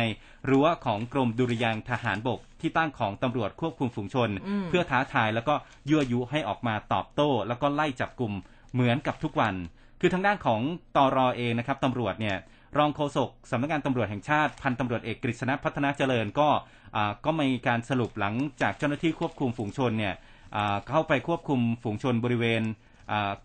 [0.49, 5.55] รั้วของกรมดุริยางค์ทหารบก ที่ตั้งของตำรวจควบคุมฝูงชนอืมเพื่อท้าทายแล้วก็
[5.89, 8.34] ยั่วยุให้ออกมาตอบโต้ แล้วก็ไล่จับกลุ่ม
[8.74, 9.55] เหมือนกับทุกวัน
[9.99, 10.61] คือทางด้านของ
[10.95, 12.38] ตอรอเองนะครับตำรวจเนี่ย
[12.78, 16.49] รองโฆษกสำนักงานตำรวจแห่งชาติพันตำรวจเอกกฤษณะพัฒนาเจริญก็
[16.95, 20.16] อ่าก็มีการสรุปหลังจากเจ้าหน้าที่ควบคุมฝูงชนเนี่ย
[20.55, 22.76] อ่าเข้าไปควบคุมฝูงชนบริเวณอ่า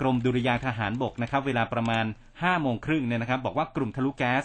[0.00, 2.04] กรมดุริยางค์ทหารบกนะครับ เวลาประมาณ
[2.34, 4.44] 5โมงครึ่งเนี่ยนะครับ บอกว่ากลุ่มทะลุแก๊ส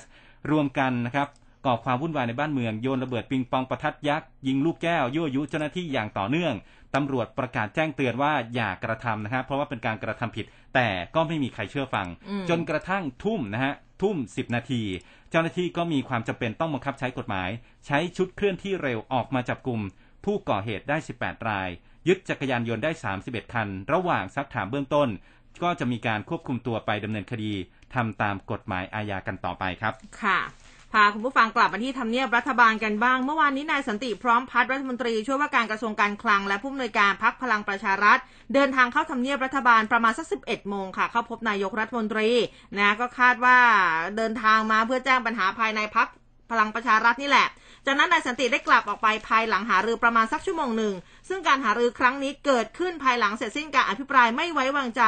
[0.51, 1.27] รวมกันนะครับ
[1.65, 6.53] ก่อความวุ่นวายในบ้านเมืองโยนระเบิดปิงปองประทัดยักษ์ยิงลูกแก้วยั่วยุเจ้าหน้าที่อย่างต่อเนื่อง
[6.95, 10.45] ตำรวจประกาศแจ้งเตือนว่าอย่ากระทำนะครับเพราะว่าเป็นการกระทำผิด
[10.75, 14.81] แต่ก็ไม่มีใครเชื่อฟังอืมจนกระทั่งทุ่มนะฮะทุ่ม 10 นาที
[15.31, 17.49] เจ้าหน้าที่ก็มีความจำเป็นต้องบังคับใช้กฎหมาย
[17.85, 19.81] ใช้ชุดเคลื่อนที่เร็วออกมาจับกลุ่ม
[20.25, 21.69] ผู้ก่อเหตุได้ 18 ราย
[22.07, 22.91] ยึดจักรยานยนต์ได้
[23.21, 25.09] 31 คัน ระหว่างซักถามเบื้องต้น
[25.63, 27.51] ก็จะมีการควบคุมตัวไปดำเนินคดี
[27.95, 29.93] ทำตามกฎหมายอาญากันต่อไปครับ
[30.23, 30.39] ค่ะ
[30.93, 38.17] พาคุณผู้ฟังกลับมาที่ทำเนียบรัฐบาลกันบ้าง เมื่อวานนี้นายสันติพร้อมพัฒน์รัฐมนตรีช่วยว่าการกระทรวงการคลัง และผู้อำนวยการพักพลังประชารัฐ
[38.53, 42.29] เดินทางเข้าทำเนียบรัฐบาลประมาณสัก 11 โมงค่ะ เข้าพบนายกรัฐมนตรี
[42.77, 43.57] นะก็คาดว่า
[44.17, 46.07] เดินทางมาเพื่อแจ้งปัญหาภายในพัก
[46.51, 47.47] พลังประชารัฐนี่แหละ
[47.85, 50.93] จากนั้นนายสันติได้กลับออกไปภายหลังหารือประมาณสักชั่วโมงหนึ่ง
[51.29, 55.03] ซึ่งการหารือครั้งนี้เกิดขึ้นภายหลังเสร็จสิ้นการอภิปรายไม่ไว้วางใจ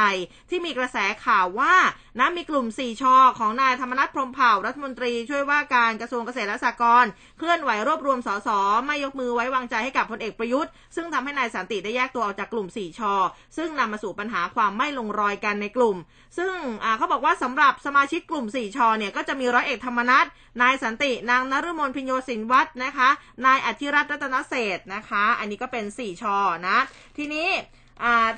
[0.50, 1.74] ที่มีกระแสข่าวว่า
[2.18, 8.48] นะมีกลุ่มสี่ชอของนายธรรมนัฐพรมเผ่ารัฐมนตรีช่วยว่าการกระทรวงเกษตรและสหกรณ์เคลื่อนไหวรวบรวมสส
[8.86, 13.14] ไม่ยกมือไว้วางใจให้กับพลเอกประยุทธ์ ซึ่งทำให้นายสันติได้แยกตัวออกจากกลุ่มสี่ชอ
[13.56, 15.96] ซึ่งนำมาสู่ปัญหาความไม่ลงรอยกันในกลุ่ม
[16.38, 16.54] ซึ่ง
[16.98, 20.26] เขาบอกว่าสำหรับสมาชิกกลุ่มสี่ชอเนี่ยก็จะมีร้อยเอกธรรมนัฐ
[20.62, 23.08] นายสันตินางนฤมลพิญโยสินวัฒน์นะคะ
[23.46, 26.36] นายอธิรัตน์รัตนเศษนะคะ อันนี้ก็เป็นสี่ชอ
[26.68, 26.78] นะ
[27.16, 27.48] ทีนี้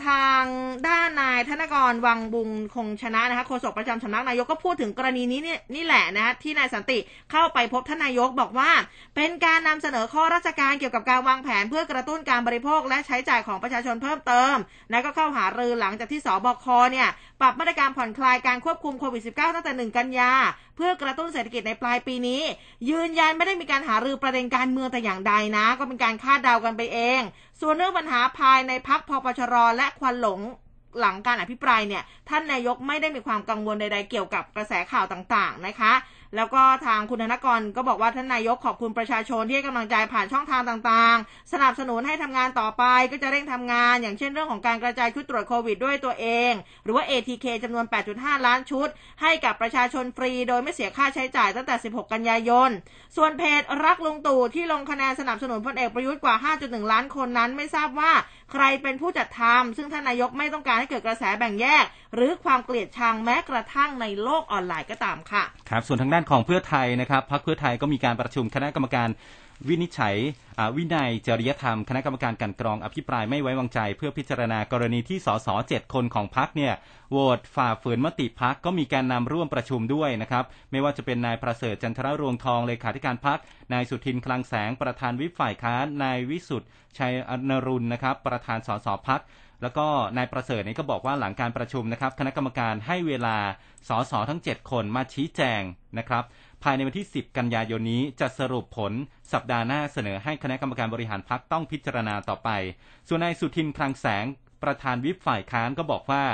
[0.07, 0.43] ทาง
[0.89, 6.99] ด้านนายธนกรวังบุงคงชนะนะคะโฆษกประจำสำนักนายกก็พูดถึงกรณีนี้เนี่ยนี่แหละนะที่นายสันติ
[7.33, 8.71] เข้าไปพบท่านนายกบอกว่า
[9.17, 14.55] เป็นการนำเสนอข้อราชการเกี่ยวกับการวางแผนเพื่อกระตุ้นการบริโภคและใช้จ่ายของประชาชนเพิ่มเติม
[14.91, 17.09] และก็เข้าหารือหลังจากที่สบคเนี่ย
[17.41, 20.33] ปรับมาตรการผ่อนคลายการควบคุมโควิด -19 ตั้งแต่ 1 กันยา
[20.77, 22.43] เพื่อกระตุ้นเศรษฐกิจในปลายปีนี้
[22.91, 27.21] ยืนยันไม่ได้มีการหารือประเด็นการเมืองแต่อย่างใดนะ ก็เป็นการคาดเดากันไปเอง
[27.61, 30.41] ส่วนเรื่องปัญหาภายในพักพปชรและควันหลง
[31.01, 35.93] หลังการอภิปรายเนี่ย ท่านนายกไม่ได้มีความกังวลใดๆเกี่ยวกับกระแสข่าวต่างๆนะคะ
[36.37, 46.53] แล้วก็ทางคุณธนกรก็บอกว่าท่านนายกขอบคุณประชาชนที่ให้กำลังใจผ่านช่องทางต่างๆ สนับสนุนให้ทำงานต่อไปก็จะเร่งทำงาน อย่างเช่นเรื่องของการกระจายชุดตรวจโควิดด้วยตัวเอง
[46.85, 48.89] หรือว่า ATK จำนวน 8.5 ล้านชุด
[49.23, 52.71] ให้กับประชาชนฟรี โดยไม่เสียค่าใช้จ่ายตั้งแต่ 16 กันยายน
[53.17, 58.13] ส่วนเพจรักลุงตู่ที่ลงคะแนนสนับสนุนพลเอกประยุทธ์กว่า 5.1 ล้านคนนั้นไม่ทราบว่า
[58.53, 61.85] ใครเป็นผู้จัดทำซึ่งท่านนายกไม่ต้องการให้เกิดกระแสแบ่งแยก
[62.15, 69.09] หรือความเกลียดชังแม้กระทั่งในโลกออนไลน์ก็ตามค่ะ ครับ ส่วนทางด้านของเพื่อไทยนะครับพรรคเพื่อไทยก็มีการประชุมคณะกรรมการ
[69.69, 70.17] วินิจฉัย
[70.77, 76.75] วินัยจริยธรรมคณะกรรมการกันกรองอภิปรายไม่ไว้วางใจ เพื่อพิจารณากรณีที่สสเจ็ดคนของพรรคเนี่ย
[77.11, 83.39] โหวตฝ่าฝืนมติพรรคก็มีการนำร่วมประชุมด้วยนะครับ ไม่ว่าจะเป็นนายประเสริฐจันทรรวงทองเลขาธิการพรรค
[83.73, 89.23] นายสุทินคลังแสงประธานวิปฝ่ายค้านนายวิสุทธ์ชัยอนรุณนะครับ ประธานสสพรรค
[89.63, 89.87] แล้วก็
[90.17, 93.37] นายประเสริฐนี่ก็บอกว่าหลังการประชุมนะครับ คณะกรรมการให้เวลา
[93.89, 95.63] สสทั้ง 7 คนมาชี้แจง
[95.99, 96.25] นะครับ
[96.63, 98.93] ภายในวันที่ 10 กันยายนนี้จะสรุปผล
[99.33, 102.51] สัปดาห์หน้าเสนอให้คณะกรรมการบริหารพักต้องพิจารณาต่อไป
[103.09, 104.25] ส่วนนายสุทินคลังแสง
[104.63, 106.25] ประธานวิปฝ่ายค้านก็บอกว่า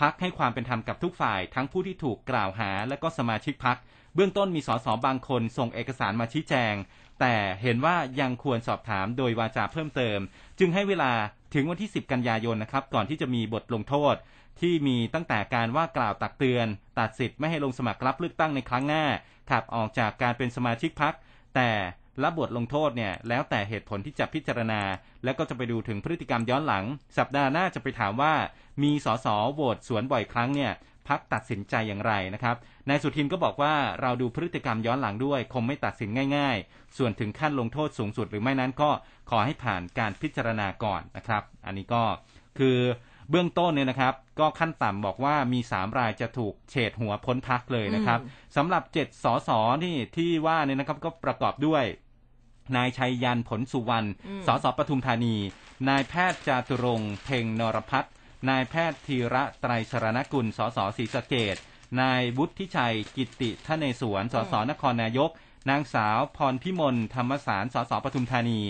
[0.00, 3.76] พักให้ความเป็นธรรมกับทุกฝ่ายทั้งผู้ที่ถูกกล่าวหาและก็สมาชิกพัก
[4.14, 6.74] เบื้องต้นมีสสบางคนส่งเอกสารมาชี้แจง
[7.20, 10.18] แต่เห็นว่ายังควรสอบถามโดยวาจาเพิ่มเติม
[10.58, 11.12] จึงให้เวลา
[11.54, 14.14] ถึงวันที่ 10 กันยายนนะครับ ก่อนที่จะมีบทลงโทษ
[14.60, 16.66] ที่มีตั้งแต่การว่ากล่าวตักเตือน
[16.98, 19.04] ตัดสิทธิ์ไม่ให้ลงสมัครรับเลือกตั้งในครั้งหน้า
[19.50, 21.14] ขับออกจากการเป็นสมาชิกพัก
[21.54, 21.70] แต่
[22.22, 24.80] รับบทลงโทษเนี่ยแล้วแต่เหตุผลที่จะพิจารณา
[25.24, 26.84] แล้วก็จะไปดูถึงพฤติกรรมย้อนหลัง
[27.18, 28.34] สัปดาห์หน้าจะไปถามว่า
[28.82, 30.72] มีสสโหวตสวนบ่อยครั้งเนี่ย
[31.08, 32.56] พักตัดสินใจอย่างไรนะครับ
[32.88, 38.90] นายสุทินก็บอกว่าเราดูพฤติกรรมย้อนหลังด้วย คงไม่ตัดสินง่ายๆ ส่วนถึงขั้นลงโทษสูงสุดหรือไม่นั้นก็
[39.30, 42.02] ขอให้ผ่านการพิจารณาก่อนนะครับ อันนี้ก็
[42.58, 42.78] คือ
[43.30, 48.20] เบื้องต้นเนี่ยนะครับ ก็ขั้นต่ำบอกว่ามี 3 รายจะถูกเฉดหัวพ้นพักเลยนะครับ
[48.56, 49.50] สำหรับ 7 สส
[49.82, 51.84] ที่ที่ว่าเนี่ยนะครับก็ประกอบด้วย
[52.76, 54.08] นายชัยยันผลสุวรรณ
[54.46, 55.36] สสปทุมธานี
[55.88, 58.12] นายแพทย์จาตุรงค์เพ่งนรพัฒน์
[58.48, 61.56] นายแพทย์ธีระไตรสรณกุลสสศรีสะเกด
[62.00, 65.30] นายวุฒิชัย กิตติทะเนศวรสสนครนายก
[65.70, 68.60] นางสาวพรพิมลธรรมสารสสปทุมธานี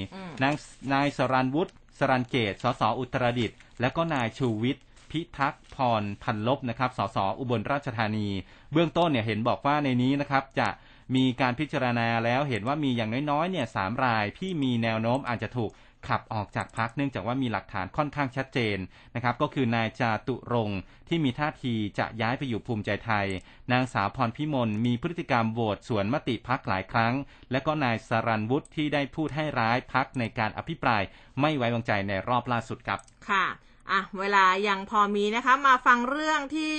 [0.43, 0.55] นาง
[0.93, 8.29] นายสรันวุฒิ สรันเกต สสอุตรดิตถ์และก็นายชูวิทย์พิทักษ์พรพันลบนะครับ สสอุบลราชธานี
[8.73, 10.69] เบื้องต้นเนี่ยเห็นบอกว่าในนี้นะครับ จะ
[11.15, 15.71] มีการพิจารณาแล้วเห็นว่ามีอย่างน้อยๆเนี่ยสามรายที่มีแนวโน้มอาจจะถูก
[16.09, 18.79] ขับออกจากพักเนื่องจากว่ามีหลักฐานค่อนข้างชัดเจน
[19.15, 20.71] นะครับก็คือนายจาตุรง
[21.09, 23.27] ที่มีท่าทีจะย้ายไปอยู่ภูมิใจไทย
[23.73, 27.15] นางสาวพรพิมลมีพฤติกรรมโหวตสวนมติพักหลายครั้ง
[27.51, 31.03] และก็นายสรันวุฒิที่ได้พูดให้ร้ายพักในการอภิปราย
[31.41, 32.99] ไม่ไว้วางใจในรอบล่าสุดครับ
[33.31, 33.47] ค่ะ
[33.91, 36.75] อะ เวลายังพอมีนะคะ มาฟังเรื่องที่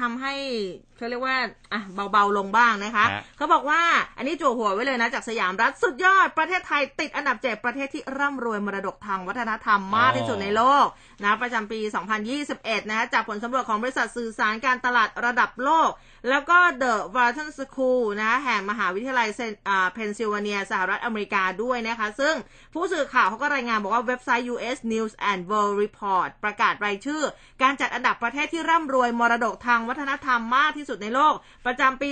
[0.00, 0.34] ทำให้
[0.98, 1.36] เขาเรียกว่า
[1.72, 1.80] อะ
[2.12, 3.80] เบาๆลงบ้างนะคะฮะเขาบอกว่า
[4.18, 10.86] อันนี้จั่วหัวไว้เลยนะจากสยามรัฐสุดยอดประเทศไทยติดอันดับเจ็ดประเทศที่ร่ำรวยมรดกทางวัฒนธรรมมากที่สุดในโลก
[11.24, 11.80] นะประจำปี
[12.34, 15.90] 2021 นะคะจากผลสำรวจของบริษัทสื่อสารการตลาดระดับโลก
[16.28, 22.34] แล้วก็ The Wharton School นะคะแห่งมหาวิทยาลัยเซนอ่าเพนซิลเวเนียสหรัฐอเมริกาด้วยนะคะ ซึ่ง
[22.74, 27.22] ผู้สื่อข่าวเขาก็รายงานบอกว่าเว็บไซต์ US News and World Report ประกาศรายชื่อ
[27.62, 31.34] การจัดอันดับประเทศที่ร่ำรวยมรดกทางวัฒนธรรมมากที่สุดในโลก
[31.66, 32.10] ประจำปี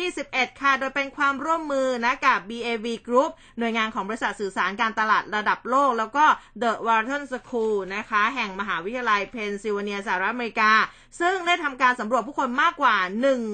[0.00, 6.24] 2021 ค่ะ โดยเป็นความร่วมมือนะกับ BAV Group หน่วยงานของบริษัทสื่อสารการตลาดระดับโลก แล้วก็
[6.62, 10.72] The Wharton School นะคะ แห่งมหาวิทยาลัยเพนซิลเวเนียสหรัฐอเมริกา
[11.20, 12.96] ซึ่งได้ทำการสำรวจผู้คนมากกว่า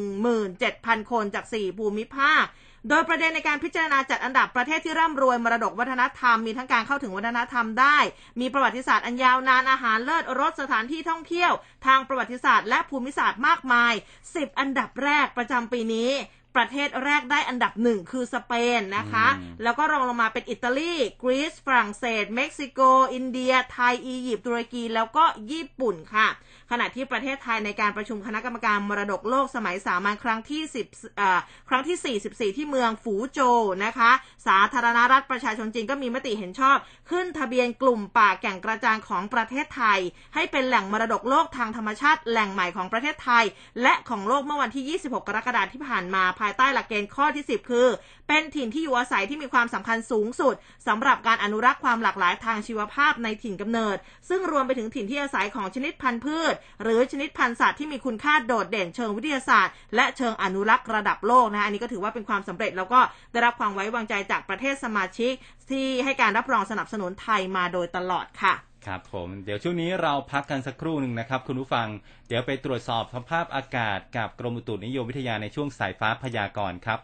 [0.07, 2.45] 17,000 คนจาก 4 ภูมิภาค
[2.89, 7.99] โดยประเด็นในการพิจารณาจัดอันดับประเทศที่ร่ำรวยมรดกวัฒนธรรม มีทั้งการเข้าถึงวัฒนธรรมได้
[8.41, 11.53] มีประวัติศาสตร์อันยาวนานอาหารเลิศรสสถานที่ท่องเที่ยว
[11.87, 13.93] ทางประวัติศาสตร์และภูมิศาสตร์มากมาย
[14.31, 16.11] 10 อันดับแรกประจำปีนี้
[16.57, 22.81] ประเทศแรกได้อันดับหนึ่งคือสเปนนะคะอืมแล้วก็รองลงมาเป็นอิตาลี กรีซ ฝรั่งเศส เม็กซิโก
[23.15, 26.29] อินเดีย ไทย อียิปต์ ตุรกี แล้วก็ญี่ปุ่นค่ะ
[26.71, 31.39] ขณะที่ประเทศไทยในการประชุมคณะกรรมการมรดกโลกสมัยสามัญครั้งที่10เอ่อ
[31.69, 32.19] ครั้งที่
[32.53, 34.11] 44 ที่เมืองฝูโจวนะคะ
[34.47, 36.77] สาธารณรัฐประชาชนจีนก็มีมติเห็นชอบ
[37.11, 40.01] ขึ้นทะเบียนกลุ่มป่าแก่งกระจานของประเทศไทย
[40.35, 43.45] ให้เป็นแหล่งมรดกโลกทางธรรมชาติแหล่งใหม่ของประเทศไทย
[43.83, 47.87] และของโลกเมื่อวันที่ 26 กรกฎาคมที่ผ่านมาภายใต้หลักเกณฑ์ข้อที่ 10 คือ
[48.29, 50.55] เป็นถิ่นที่อยู่อาศัยที่มีความสำคัญสูงสุด
[50.87, 53.97] สำหรับการอนุรักษ์ความหลากหลายทางชีวภาพในถิ่นกำเนิด
[54.29, 63.01] ซึ่งรวมไปถึงถิ่นที่อาศัยของชนิดพันธุ์พืช หรือชนิดพันธุ์สัตว์ที่มีคุณค่าโดดเด่นเชิงวิทยาศาสตร์ และเชิงอนุรักษ์ระดับโลกนะอันนี้ก็ถือว่าเป็นความสำเร็จแล้วก็
[63.33, 65.33] ได้รับความไว้วางใจจากประเทศสมาชิก
[65.71, 68.55] ที่ให้การรับรองสนับสนุนไทยมาโดยตลอดค่ะ
[68.87, 71.89] ครับผมเดี๋ยวช่วงนี้เราพักกันสักครู่หนึ่งนะครับ คุณผู้ฟัง
[72.29, 77.01] เดี๋ยวไปตรวจสอบสภาพอากาศกับกรมอุตุนิยมวิทยาในช่วงสายฟ้าพยากรณ์ครับ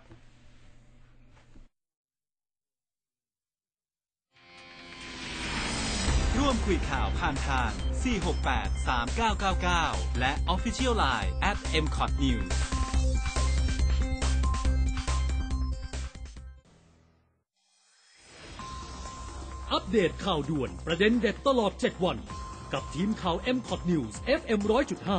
[6.41, 7.71] ร่วมคุยข่าวผ่านทาง
[8.51, 12.49] 468 3999 และ Official Line at m c o t News
[19.73, 22.19] อัปเดตข่าวด่วนประเด็นเด็ดตลอด 7 วัน
[22.73, 24.61] กับทีมข่าว m c o t News FM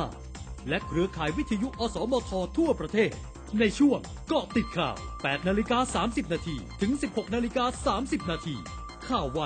[0.04, 3.12] 100.5 และเครือข่ายวิทยุ อสมท ทั่วประเทศ
[3.58, 3.98] ในช่วง
[4.28, 8.56] เกาะติดข่าว 8 นาฬิกา 30 นาที ถึง 16 นาฬิกา 30 นาที
[9.08, 9.40] ข่าวไว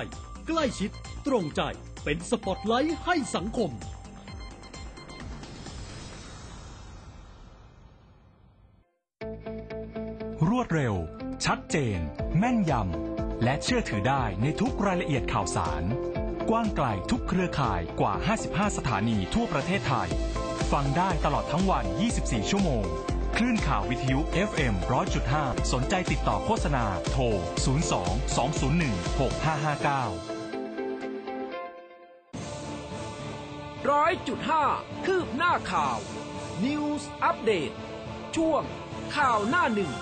[0.49, 0.93] ใกล้ชิด
[1.27, 1.63] ตรงใจ
[2.05, 3.71] เป็นสปอตไลท์ให้สังคม
[10.49, 10.95] รวดเร็ว
[11.45, 11.99] ชัดเจน
[12.39, 15.83] แม่นยำ และเชื่อถือได้ในทุกรายละเอียดข่าวสาร
[16.51, 18.15] กว้างไกลทุกเครือข่ายกว่า
[18.47, 20.09] 55 สถานีทั่วประเทศไทย
[20.73, 21.85] ฟังได้ตลอดทั้งวัน
[22.19, 22.85] 24 ชั่วโมง
[23.37, 24.75] คลื่นข่าววิทยุ FM
[25.23, 27.23] 100.5 สนใจติดต่อโฆษณา โทร
[27.87, 30.36] 02 201 6559
[33.91, 34.65] ร้อยจุดห้า
[35.07, 35.99] คืบหน้าข่าว
[36.65, 37.71] News อัปเดต
[38.37, 38.63] ช่วง
[39.17, 39.93] ข่าวหน้าหนึ่ง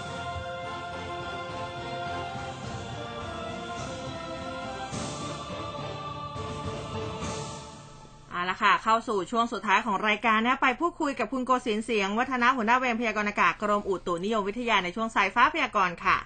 [8.30, 16.16] เอาละค่ะเข้าสู่ช่วงสุดท้ายของรายการนะไปพูดคุยกับคุณโกศินทร์เสียง วัฒนาหัวหน้าเวรพยากรณ์อากาศกรมอุตุนิยมวิทยาในช่วงสายฟ้าพยากรณ์ค่ะ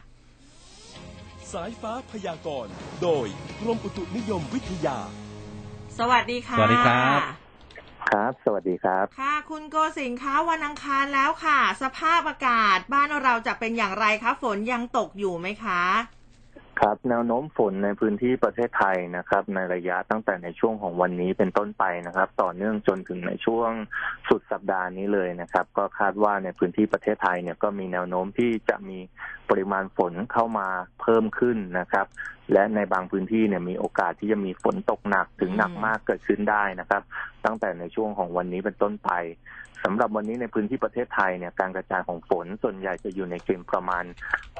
[1.52, 3.26] สายฟ้าพยากรณ์โดย
[3.60, 4.98] กรมอุตุนิยมวิทยา
[5.98, 7.47] สวัสดีค่ะ สวัสดีครับ
[8.06, 15.82] ครับ สวัสดีครับ ค่ะ คุณโกศินทร์คะวันอังคารแล้วค่ะ สภาพอากาศบ้านเราจะเป็นอย่างไรคะ ฝนยังตกอยู่ไหมคะ
[16.80, 23.70] ครับแนวโน้มฝนในพื้นที่ประเทศไทยนะครับ ในระยะตั้งแต่ในช่วงของวันนี้เป็นต้นไปนะครับ ต่อเนื่องจนถึงในช่วง
[24.28, 28.98] สุดสัปดาห์นี้เลยนะครับ ก็คาดว่าในพื้นที่ประเทศไทยเนี่ยก็มีแนวโน้มที่จะมี
[29.50, 30.68] ปริมาณฝนเข้ามา
[31.00, 32.06] เพิ่มขึ้นนะครับ
[32.52, 37.02] และในบางพื้นที่เนี่ยมีโอกาสที่จะมีฝนตกหนักถึงหนักมากเกิดขึ้นได้นะครับ
[37.44, 39.10] ตั้งแต่ในช่วงของวันนี้เป็นต้นไป
[39.84, 44.04] สำหรับวันนี้ในพื้นที่ประเทศไทยเนี่ยการกระจายของฝนส่วนใหญ่จะอยู่ในเกณฑ์ประมาณ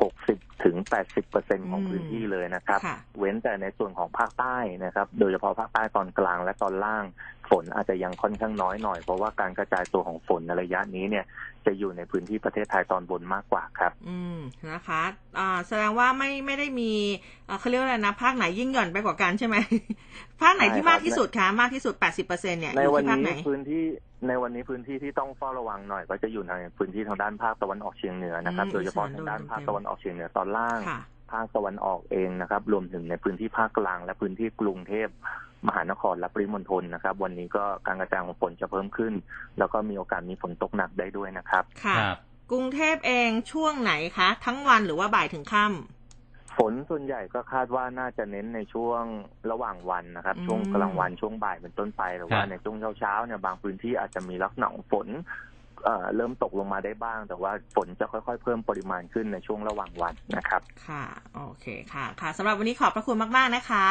[0.04, 7.04] 60ถึง80เปอร์เซ็นของพื้นที่เลยนะครับค่ะเว้นแต่ในส่วนของภาคใต้นะครับ โดยเฉพาะภาคใต้ตอนกลางและตอนล่าง
[7.51, 11.24] ฝนอาจจะยังค่อนข้างน้อยหน่อยเพราะว่าการกระจายตัวของฝนในระยะนี้เนี่ย
[11.66, 14.38] จะอยู่ในพื้นที่ประเทศไทยตอนบนมากกว่าครับ อืม
[14.70, 15.03] นะคะ
[15.38, 16.92] อ่าแสดงว่าไม่ไม่ได้มี
[17.49, 19.57] อ่าเขาเรียกว่าอะไรนะภาคไหนยิ่งหย่อนไปกว่ากันใช่ไหม
[20.40, 23.84] ภาคไหนที่มากที่สุดคะมากที่สุด80เปอร์เซ็นเนี่ยอในยู่วันที่ภาคไหนนี้พื้นที่
[24.28, 31.01] ในวันนี้พื้นที่ที่ต้องเฝ้าระวังหน่อย ก็จะอยู่ในพื้นที่ทางด้านภาคตะวันออกเฉียงเหนือนะครับอืมโดยเฉพาะอีสานทางด้านโดนภาคเต็มตะวันออกเฉียงเหนือตอนล่างค่ะ
[31.32, 35.09] ภาคตะวันออกเองนะครับ รวมถึงในพื้นที่ภาคกลางและพื้นที่กรุงเทพ
[35.66, 39.12] มหานครและปริมณฑลนะครับ วันนี้ก็การกระจายของฝนจะเพิ่มขึ้น
[39.59, 42.16] แล้วก็มีโอกาสมีฝนตกหนักได้ด้วยนะครับค่ะครับ
[42.50, 49.02] กรุงเทพเองช่วงไหนคะ ทั้งวันหรือว่าบ่ายถึงค่ำฝนส่วนใหญ่ก็คาดว่าน่าจะเน้นในช่วง
[49.50, 55.09] ระหว่างวันนะครับอืมช่วงกลางวันช่วงบ่ายเป็นต้นไปหรือว่าครับในช่วงเช้าๆเนี่ยบางพื้นที่อาจจะมีลักษณะของฝน
[55.84, 61.04] เอ่อเริ่มตกลงมาได้บ้าง แต่ว่าฝนจะค่อยๆ เพิ่มปริมาณขึ้นในช่วงระหว่างวันนะครับ ค่ะ
[61.34, 63.86] โอเคค่ะ ค่ะสำหรับวันนี้ขอบพระคุณมาก ๆ นะคะ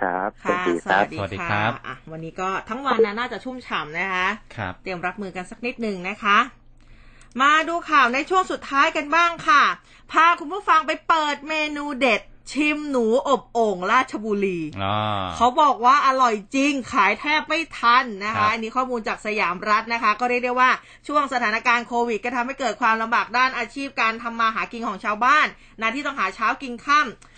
[0.00, 6.38] ครับสวัสค่ะดีสครับวัสดีสวัสดีค่ะครับอะวันนี้ก็ทั้งวันนะน่าจะชุ่มฉ่ำนะคะครับเตรียมรับมือกันสักนิดหนึ่งนะคะ
[7.42, 9.62] มาดูข่าวในช่วงสุดท้ายกันบ้างค่ะ
[10.12, 12.22] พาคุณผู้ฟังไปเปิดเมนูเด็ด
[12.52, 20.70] ชิมหนูอบโอ่งราชบุรีอ่าเขาบอกว่าอร่อยจริงขายแทบไม่ทันนะครัคะบอันนี้ข้อมูลจากสยามรัฐนะคะ ก็เรียกได้ว่า
[21.08, 25.46] ช่วงสถานการณ์โควิด ก็ทำให้เกิดความลำบากด้านอาชีพการทำมาหากินของชาวบ้าน
[25.80, 27.37] นะที่ต้องหาเช้ากินค่ำ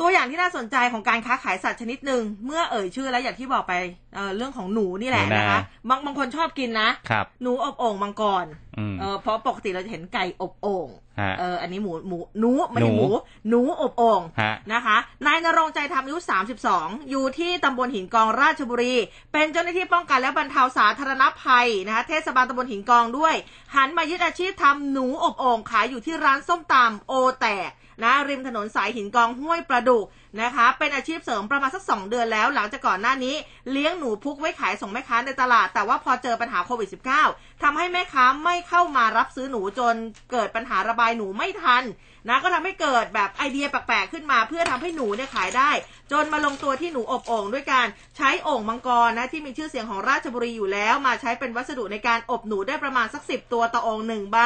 [0.00, 3.72] ตัวอย่างที่น่าสนใจของการค้าขายสัตว์ชนิดหนึ่งเมื่อเอ่ยชื่อแล้วอย่างที่บอกไป
[4.14, 8.46] เอ่อเรื่องของหนูนี่แหละหนูนานะคะบางบางคนชอบกินนะครับหนูอบโอ่งมังกร
[8.78, 10.88] อืมเออเพราะปกติเราจะเห็นไก่อบโอ่ง
[11.20, 13.08] ฮะเอออันนี้หมูหมูหนูไม่ใช่หนูหมู
[13.48, 16.18] หนูอบโอ่งฮะนะคะนายนรงค์ใจธรรมอายุ
[16.64, 18.94] 32 อยู่ที่ตำบลหินกองราชบุรี
[19.32, 23.34] เป็นเจ้าหน้าที่ป้องกันและบรรเทาสาธารณภัยนะคะเทศบาลตำบลหินกองด้วย
[23.74, 27.70] หันมายึดอาชีพทำหนูอบโอ่งขายอยู่ที่ร้านส้มตำโอแตก
[28.02, 30.04] นะริมถนนสายหินกองห้วยประดุก
[30.42, 33.34] นะคะ เป็นอาชีพเสริมประมาณสักสองเดือนแล้ว หลังจากก่อนหน้านี้
[33.70, 36.88] เลี้ยงหนูพุกไว้ขายส่งแม่ค้าในตลาด แต่ว่าพอเจอปัญหาโควิด
[37.26, 39.94] -19 ทำให้แม่ค้าไม่เข้ามารับซื้อหนูจน
[40.32, 41.84] เกิดปัญหาระบายหนูไม่ทัน
[42.28, 45.70] นะก็ทำให้เกิดแบบไอเดียแปลกๆขึ้นมา เพื่อทำให้หนูเนี่ยขายได้
[46.12, 54.38] จนมาลงตัวที่หนูอบโอ่งด้วยการใช้โอ่งมังกรนะที่มีชื่อเสียงของราชบุรีอยู่แล้ว มาใช้เป็นวัสดุในการอบหนูได้ประมาณสักสิบตัวต่อโอ่งหนึ่งใบ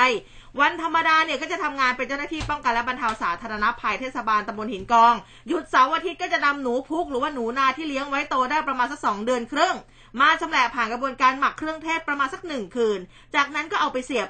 [0.60, 5.14] วันธรรมดาเนี่ยก็จะทำงานเป็นเจ้าหน้าที่ป้องกันและบรรเทาสาธารณภัยเทศบาลตำบลหินกอง
[5.48, 9.74] หยุดเสาร์อาทิตย์ก็จะนำหนูพุกหรือว่าหนูนาที่เลี้ยงไว้โตได้ประมาณสักสองเดือนครึ่ง
[10.20, 12.98] มาชำแหละผ่านกระบวนการหมักเครื่องเทศประมาณสักหนึ่งคืน
[13.34, 14.28] จากนั้นก็เอาไปเสียบ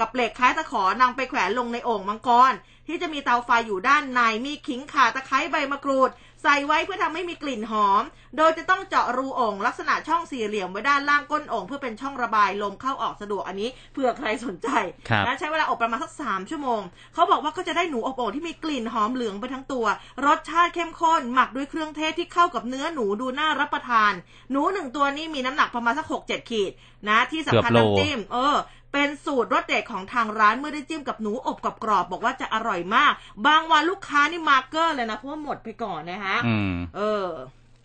[0.00, 2.52] กับเหล็กคล้ายตะขอนำไปแขวนลงในโอ่งมังกร
[2.86, 6.10] ที่จะมีเตาไฟอยู่ด้านในมีขิงข่าตะไคร้ใบมะกรูด
[6.42, 8.02] ใส่ไว้เพื่อทำให้มีกลิ่นหอม
[8.36, 14.68] โดยจะต้องเจาะรูโอ่งลักษณะช่องสี่เหลี่ยมไว้ด้านล่างก้นโอ่งเพื่อเป็นช่องระบายลมเข้าออกสะดวกอันนี้เผื่อใครสนใจ
[15.08, 16.80] ครับนะใช้เวลาอบประมาณสักสามชั่วโมง
[17.14, 19.86] เขาบอกว่าก็จะได้หนูอบโอ่งที่มีกลิ่นหอมเหลืองไปทั้งตัว
[20.26, 24.12] รสชาติเข้มข้นหมักด้วยเครื่องเทศที่เข้ากับเนื้อหนูดูน่ารับประทาน
[24.50, 26.72] หนูหนึ่งตัวนี้มีน้ำหนักประมาณสักหกเจ็ดขีด
[27.08, 28.56] นะที่สำคัญเกือบโลน้ำจิ้มเออ
[28.92, 33.12] เป็นสูตรรสเด็ดของทางร้านเมื่อได้จิ้มกับหนูอบกับกรอบๆบอกว่าจะอร่อยมาก
[33.46, 37.26] บางวันลูกค้านี่มาร์กเกอร์เลยนะเพราะว่าหมดไปก่อนนะคะอืมเออ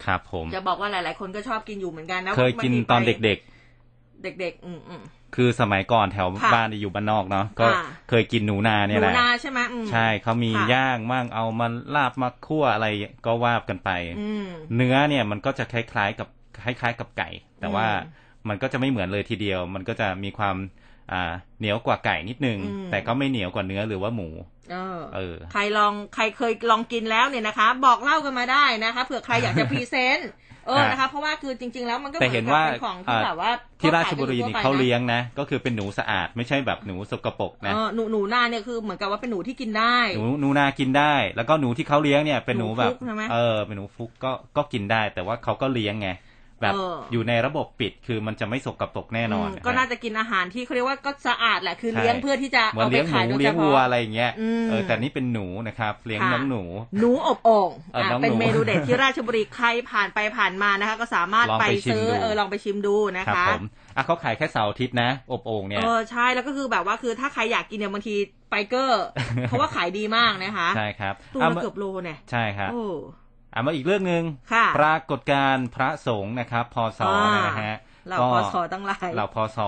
[0.06, 3.38] ครับ ผม จะบอกว่าหลาย ๆ คนก็ชอบกินอยู่เหมือนกันนะเคยกินตอนเด็ก
[3.82, 12.88] ๆ เด็ก ๆ อืมอืมๆคือสมัยก่อนแถวค่ะบ้านที่อยู่บ้านนอกเนาะก็อ่าเคยกินหนูนาหเนี่ยนูแหละนาใช่ไหมอืมใช่เขามีค่ะย่างมั่งเอามาลาบมาคั่วอะไร
[13.26, 13.90] ก็ว่ากันไป
[14.20, 16.28] อืมเนื้อเนี่ยมันก็จะคล้ายๆกับ
[16.64, 17.30] คล้าย ๆ กับไก่
[17.60, 20.56] แต่ว่าอืมมันก็จะไม่เหมือนเลยทีเดียว มันก็จะมีความ
[21.12, 21.24] อ่า
[21.60, 24.30] เหนียวกว่าไก่นิดนึงอืมแต่ก็ไม่เหนียวกว่าเนื้อหรือว่าหมู
[24.72, 30.32] เออเออ ใครลองใครเคยลองกินแล้วเนี่ยนะคะ บอกเล่ากันมาได้นะคะเผื่อใครอยากจะพรีเซนต์
[30.68, 46.10] เออฮะนะคะเพราะว่าคือจริง ๆ แล้วมันก็เหแต่มืเห็อนนกับว่าเป็นของที่อ่าแบบว่าที่ราชบุรีก็ขยนี่กัเขาทั่วไปะเลี้ยงนะ ก็คือเป็นหนูสะอาดไม่ใช่แบบหนูสกปรกนะเออหนูหนูนาเนี่ยคือเหมือนกับว่าเป็นหนูที่กินได้ หนูหนูนากินได้ แล้วก็หนูที่เขาเลี้ยงเนี่ยเป็นหนูแบบหนูฟุกใช่ไหมเออเป็นหนูฟุกก็ก็กินได้ แต่ว่าเขาก็เลี้ยงไง
[46.62, 56.64] แบบเออออยู่ในระบบปิดคือมันจะไม่สกปรกแน่นอนมก็น่าจะกินอาหารที่เขาเรียกว่าก็สะอาดแหละคือใช่เลี้ยงเพื่อที่จะเหมือนเอาไปเลี้ยงหขายนูโดยเลี้เฉยงวัวพาะอะไรอย่างเงี้ยอืมเออแต่นี่เป็นหนูนะครับ เลี้ยงค่ะน้องหนู
[57.00, 63.64] หนูอบโอ่งเออน้องเป็นหนูเมนูเด็ดที่ราชบุรีใครผ่านไปผ่านมานะคะ ก็สามารถลองไปไปชิมซื้อดูเออลองไปชิมดูนะครัคะผม
[63.96, 68.16] อะเขาขายแค่เสาร์อาทิตย์นะ อบโอ่งเนี่ยเออใช่แล้วก็คือแบบว่าคือถ้าใครอยากกินเนี่ยบางที
[68.50, 69.06] ไปเกอร์
[69.48, 77.78] เพราะว่าขายดีมากนะคะใช่ครับตัวเอาละมาเกือบโลเนี่ยใช่ครับโอ้อะมาอีกเรื่องหนึ่งค่ะปรากฏการณ์พระสงฆ์นะครับพศอ่านะฮะ
[78.10, 79.60] เราก็พอสอตั้งหลายเหล่าพศ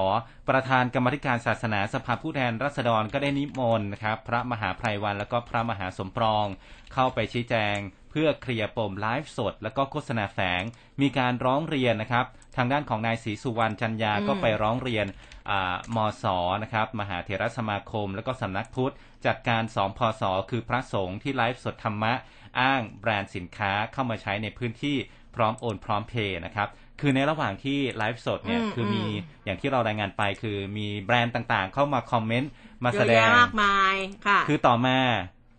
[0.50, 6.46] ประธานกรรมาธิการศาสนาสภาผู้แทนราษฎรก็ได้นิมนต์นะครับ พระมหาไพรวันแล้วก็พระมหาสมปรอง
[6.94, 7.78] เข้าไปชี้แจง
[8.12, 10.62] เพื่อเคลียร์ปมไลฟ์สด แล้วก็โฆษณาแฝง
[11.02, 12.26] มีการร้องเรียนนะครับ
[12.60, 15.06] ทางด้านของนายศรีสุวรรณจันยาอืมก็ไปร้องเรียน
[15.50, 16.26] อ่ามศ
[16.64, 18.94] นะครับมหาเถรสมาคม แล้วก็สำนักพุทธ
[19.26, 22.14] จัดการสองพศคือพระสงฆ์ที่ไลฟ์สดธรรมะ
[22.60, 24.98] อ้างแบรนด์สินค้าเข้ามาใช้ในพื้นที่
[25.36, 26.70] พร้อมโอนพร้อมเพย์นะครับ
[27.02, 32.52] คือในระหว่างที่ไลฟ์สดเนี่ยอืมคือมีอืมอย่างที่เรารายงานไป คือมีแบรนด์ต่างๆ เข้ามาคอมเมนต์
[32.84, 33.96] มาเยแสอะดแยะงมากมาย
[34.28, 34.98] ค่ะคือต่อมา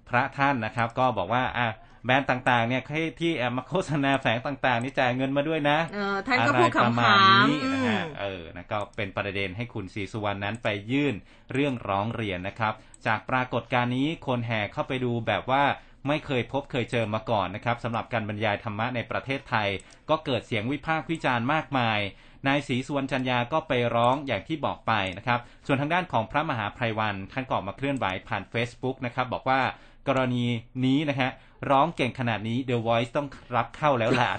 [0.09, 1.69] พระท่านนะครับ ก็บอกว่าอะ
[2.05, 11.15] แบรนด์ต่างๆ เนี่ยให้ที่แอบมาโฆษณาแฝงต่างๆ นี่จ่ายเงินมาด้วยนะเออท่านก็พูดอะไรประมาณขำๆนี้นะอืฮะมเออนะก็เป็นประเด็นให้คุณศรีสุวรรณนั้นไปยื่น
[11.53, 12.75] เรื่องร้องเรียนนะครับ
[13.07, 15.65] จากปรากฏการณ์นี้คนแห่เข้าไปดูแบบว่า
[16.09, 19.69] ไม่เคยพบเคยเจอมาก่อนนะครับสำหรับการบรรยายธรรมะในประเทศไทย
[20.11, 21.99] ก็เกิดเสียงวิพากษ์วิจารณ์มากมาย
[22.47, 29.61] นายศรีสุวรรณจันยาก็ไปร้องอย่างที่บอกไปนะครับ ส่วนทางด้านของพระมหาไพรวันท่านก็ออกมาเคลื่อนไหวผ่าน Facebook นะครับ บอกว่า
[30.09, 30.45] กรณี
[30.85, 31.31] นี้นะฮะ
[31.71, 34.31] ร้องเก่งขนาดนี้ The Voice ต้องรับเข้าแล้วล่ะ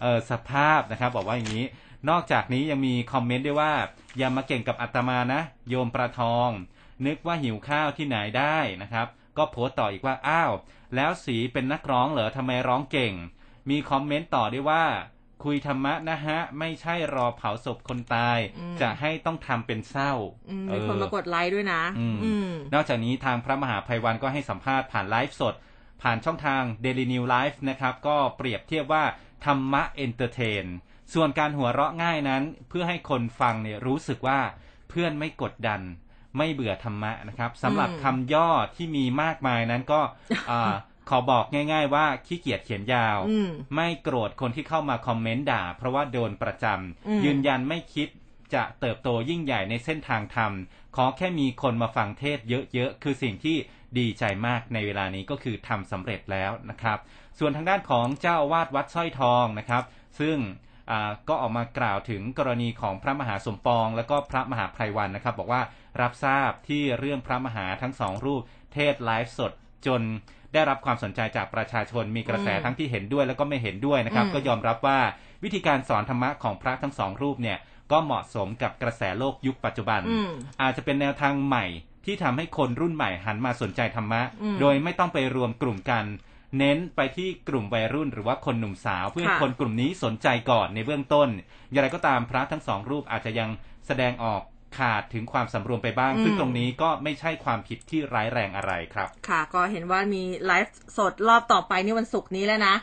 [0.00, 1.64] เออสภาพนะครับบอกว่าอย่างนี้
[2.10, 3.72] นอกจากนี้ยังมีคอมเมนต์ด้วยว่า
[4.18, 6.48] อย่ามาเก่งกับอาตมานะ โยมประทอง
[7.06, 9.06] นึกว่าหิวข้าวที่ไหนได้นะครับ
[9.36, 10.52] ก็โพสต์ต่ออีกว่าอ้าว
[10.96, 13.14] แล้วสีเป็นนักร้องเหรอทำไมร้องเก่ง
[13.70, 14.84] มีคอมเมนต์ต่อด้วยว่า
[15.44, 20.12] คุยธรรมะนะฮะ ไม่ใช่รอเผาศพคนตายอืมจะให้ต้องทำเป็นเศร้า
[20.50, 25.54] อืมเออมีคนมากดไลค์ด้วยนะอืมอืมนอกจากนี้ทางพระมหาไพรวัลย์ก็ให้สัมภาษณ์ผ่านไลฟ์สด
[26.02, 29.04] ผ่านช่องทาง Daily News Live นะครับ ก็เปรียบเทียบว่า
[29.44, 30.64] ธรรมะ entertain
[31.14, 34.40] ส่วนการหัวเราะง่ายนั้น เพื่อให้คนฟังเนี่ยรู้สึกว่า
[34.88, 35.80] เพลินไม่กดดัน
[36.36, 40.00] ไม่เบื่อธรรมะนะครับสำหรับอืมคำย่อที่มีมากมายนั้นก็
[40.50, 40.74] อ่า
[41.08, 48.08] ขอบอกง่าย ๆ ว่าขี้เกียจเขียนยาวอืมไม่โกรธคนที่เข้ามาคอมเมนต์ด่า เพราะว่าโดนประจอืมำยืนยันไม่คิด
[48.54, 50.52] จะเติบโตยิ่งใหญ่ในเส้นทางธรรม
[50.96, 52.38] ขอแค่มีคนมาฟังเทศ
[52.74, 53.56] เยอะๆ คือสิ่งที่
[53.98, 56.98] ดีใจมากในเวลานี้ก็คือทำสำเร็จแล้วนะครับ
[57.38, 59.82] ส่วนทางด้านของเจ้าอาวาสวัดสร้อยทองนะครับ
[60.20, 60.36] ซึ่ง
[60.90, 65.62] อ่าก็ออกมากล่าวถึงกรณีของพระมหาสมปอง แล้วก็พระมหาไพรวันนะครับ บอกว่า
[66.00, 68.42] รับทราบที่เรื่องพระมหาทั้งสองรูป
[68.74, 69.52] เทศไลฟ์สด
[69.86, 70.02] จน
[70.52, 74.98] ได้รับความสนใจจากประชาชนมีกระแสอืมทั้งที่เห็นด้วย แล้วก็ไม่เห็นด้วยนะครับอืมก็ยอมรับว่า
[75.44, 77.58] วิธีการสอนธรรมะของพระทั้งสองรูปเนี่ย
[77.92, 80.30] ก็เหมาะสมกับกระแสโลกยุคปัจจุบันอืม
[80.62, 81.66] อาจจะเป็นแนวทางใหม่
[82.04, 86.04] ที่ทำให้คนรุ่นใหม่หันมาสนใจธรรมะอืมโดยไม่ต้องไปรวมกลุ่มกัน
[86.58, 91.28] เน้นไปที่กลุ่มวัยรุ่นหรือว่าคนหนุ่มสาว เพื่อให้ค่ะคนกลุ่มนี้สนใจก่อนในเบื้องต้น
[91.70, 93.50] อย่างไรก็ตามพระทั้งสองรูปอาจจะยัง
[93.86, 94.42] แสดงออก
[94.78, 102.74] ขาดถึงความสำรวมไปบ้าง ซึ่งตรงนี้ก็ไม่ใช่ความผิดที่ร้ายแรงอะไรครับ ค่ะก็เห็นว่ามีไลฟ์สดรอบต่อไปนี่วันศุกร์นี้แล้วนะ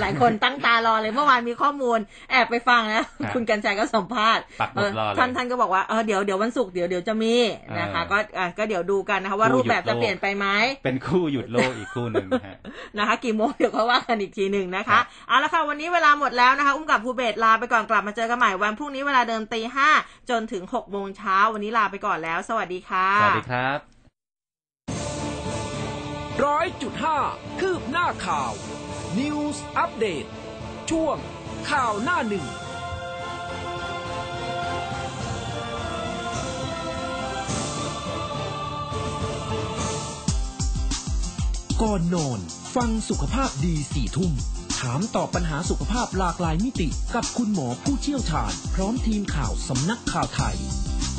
[0.00, 1.98] หลายคนตั้งตารอเลยเมื่อวานมีข้อมูล
[2.30, 7.34] แอบไปฟังแล้วครับคุณกันชัยก็สัมภาษณ์ปักหมุดรอเลยท่านท่านก็บอกว่าเออเดี๋ยวเดี๋ยววันศุกร์เดี๋ยวเดี๋ยวจะมี
[7.78, 10.46] นะคะเออก็อะก็เดี๋ยวดูกันนะคะว่าคู่รูปแบบหยุดโลกจะเปลี่ยนไปไหม
[10.84, 12.56] เป็นคู่หยุดโลกอีกคู่หนึ่งนะฮะ
[12.98, 19.88] นะคะกี่โมงเดี๋ยวเขาว่ากันอีกทีหนึ่งนะครัคะบเอาละค่ะวันนี้เวลาหมดแล้วนะคะ อุ้มกับภูเบศลาไปก่อนกลับมาเจอกันใหม่วันพรุ่งนี้เวลาเดิมตีห้า
[20.30, 23.78] จนถึงหกโมงเช้าวันนี้ลาไปก่อนแล้ว สวัสดีค่ะ สวัสดีครับ
[26.44, 27.18] ร้อยจุดห้า
[27.60, 28.52] คืบหน้าข่าว
[29.18, 30.24] News อัปเดต
[30.90, 31.16] ช่วง
[31.70, 32.46] ข่าวหน้าหนึ่ง
[41.82, 42.40] ก่อนนอน
[42.76, 44.32] ฟังสุขภาพดีสี่ทุ่ม
[44.80, 50.56] ถามตอบปัญหาสุขภาพหลากหลายมิติ กับคุณหมอผู้เชี่ยวชาญ พร้อมทีมข่าวสำนักข่าวไทย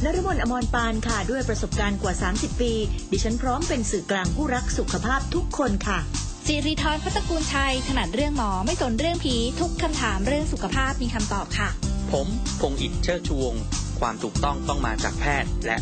[0.04, 2.74] นรมนอมรปานค่ะ ด้วยประสบการณ์กว่า 30 ปี
[3.12, 6.00] ดิฉันพร้อมเป็นสื่อกลางผู้รักสุขภาพทุกคนค่ะ
[6.48, 11.70] สิริธรพัตกูลชัย ถนัดเรื่องหมอไม่สนเรื่องผี ทุกคำถามเรื่องสุขภาพมีคำตอบค่ะ
[12.12, 12.28] ผม
[12.62, 13.64] พงษ์อิฐเชิดชูวงศ์
[14.00, 15.72] ความถูกต้องต้องมาจากแพทย์ และ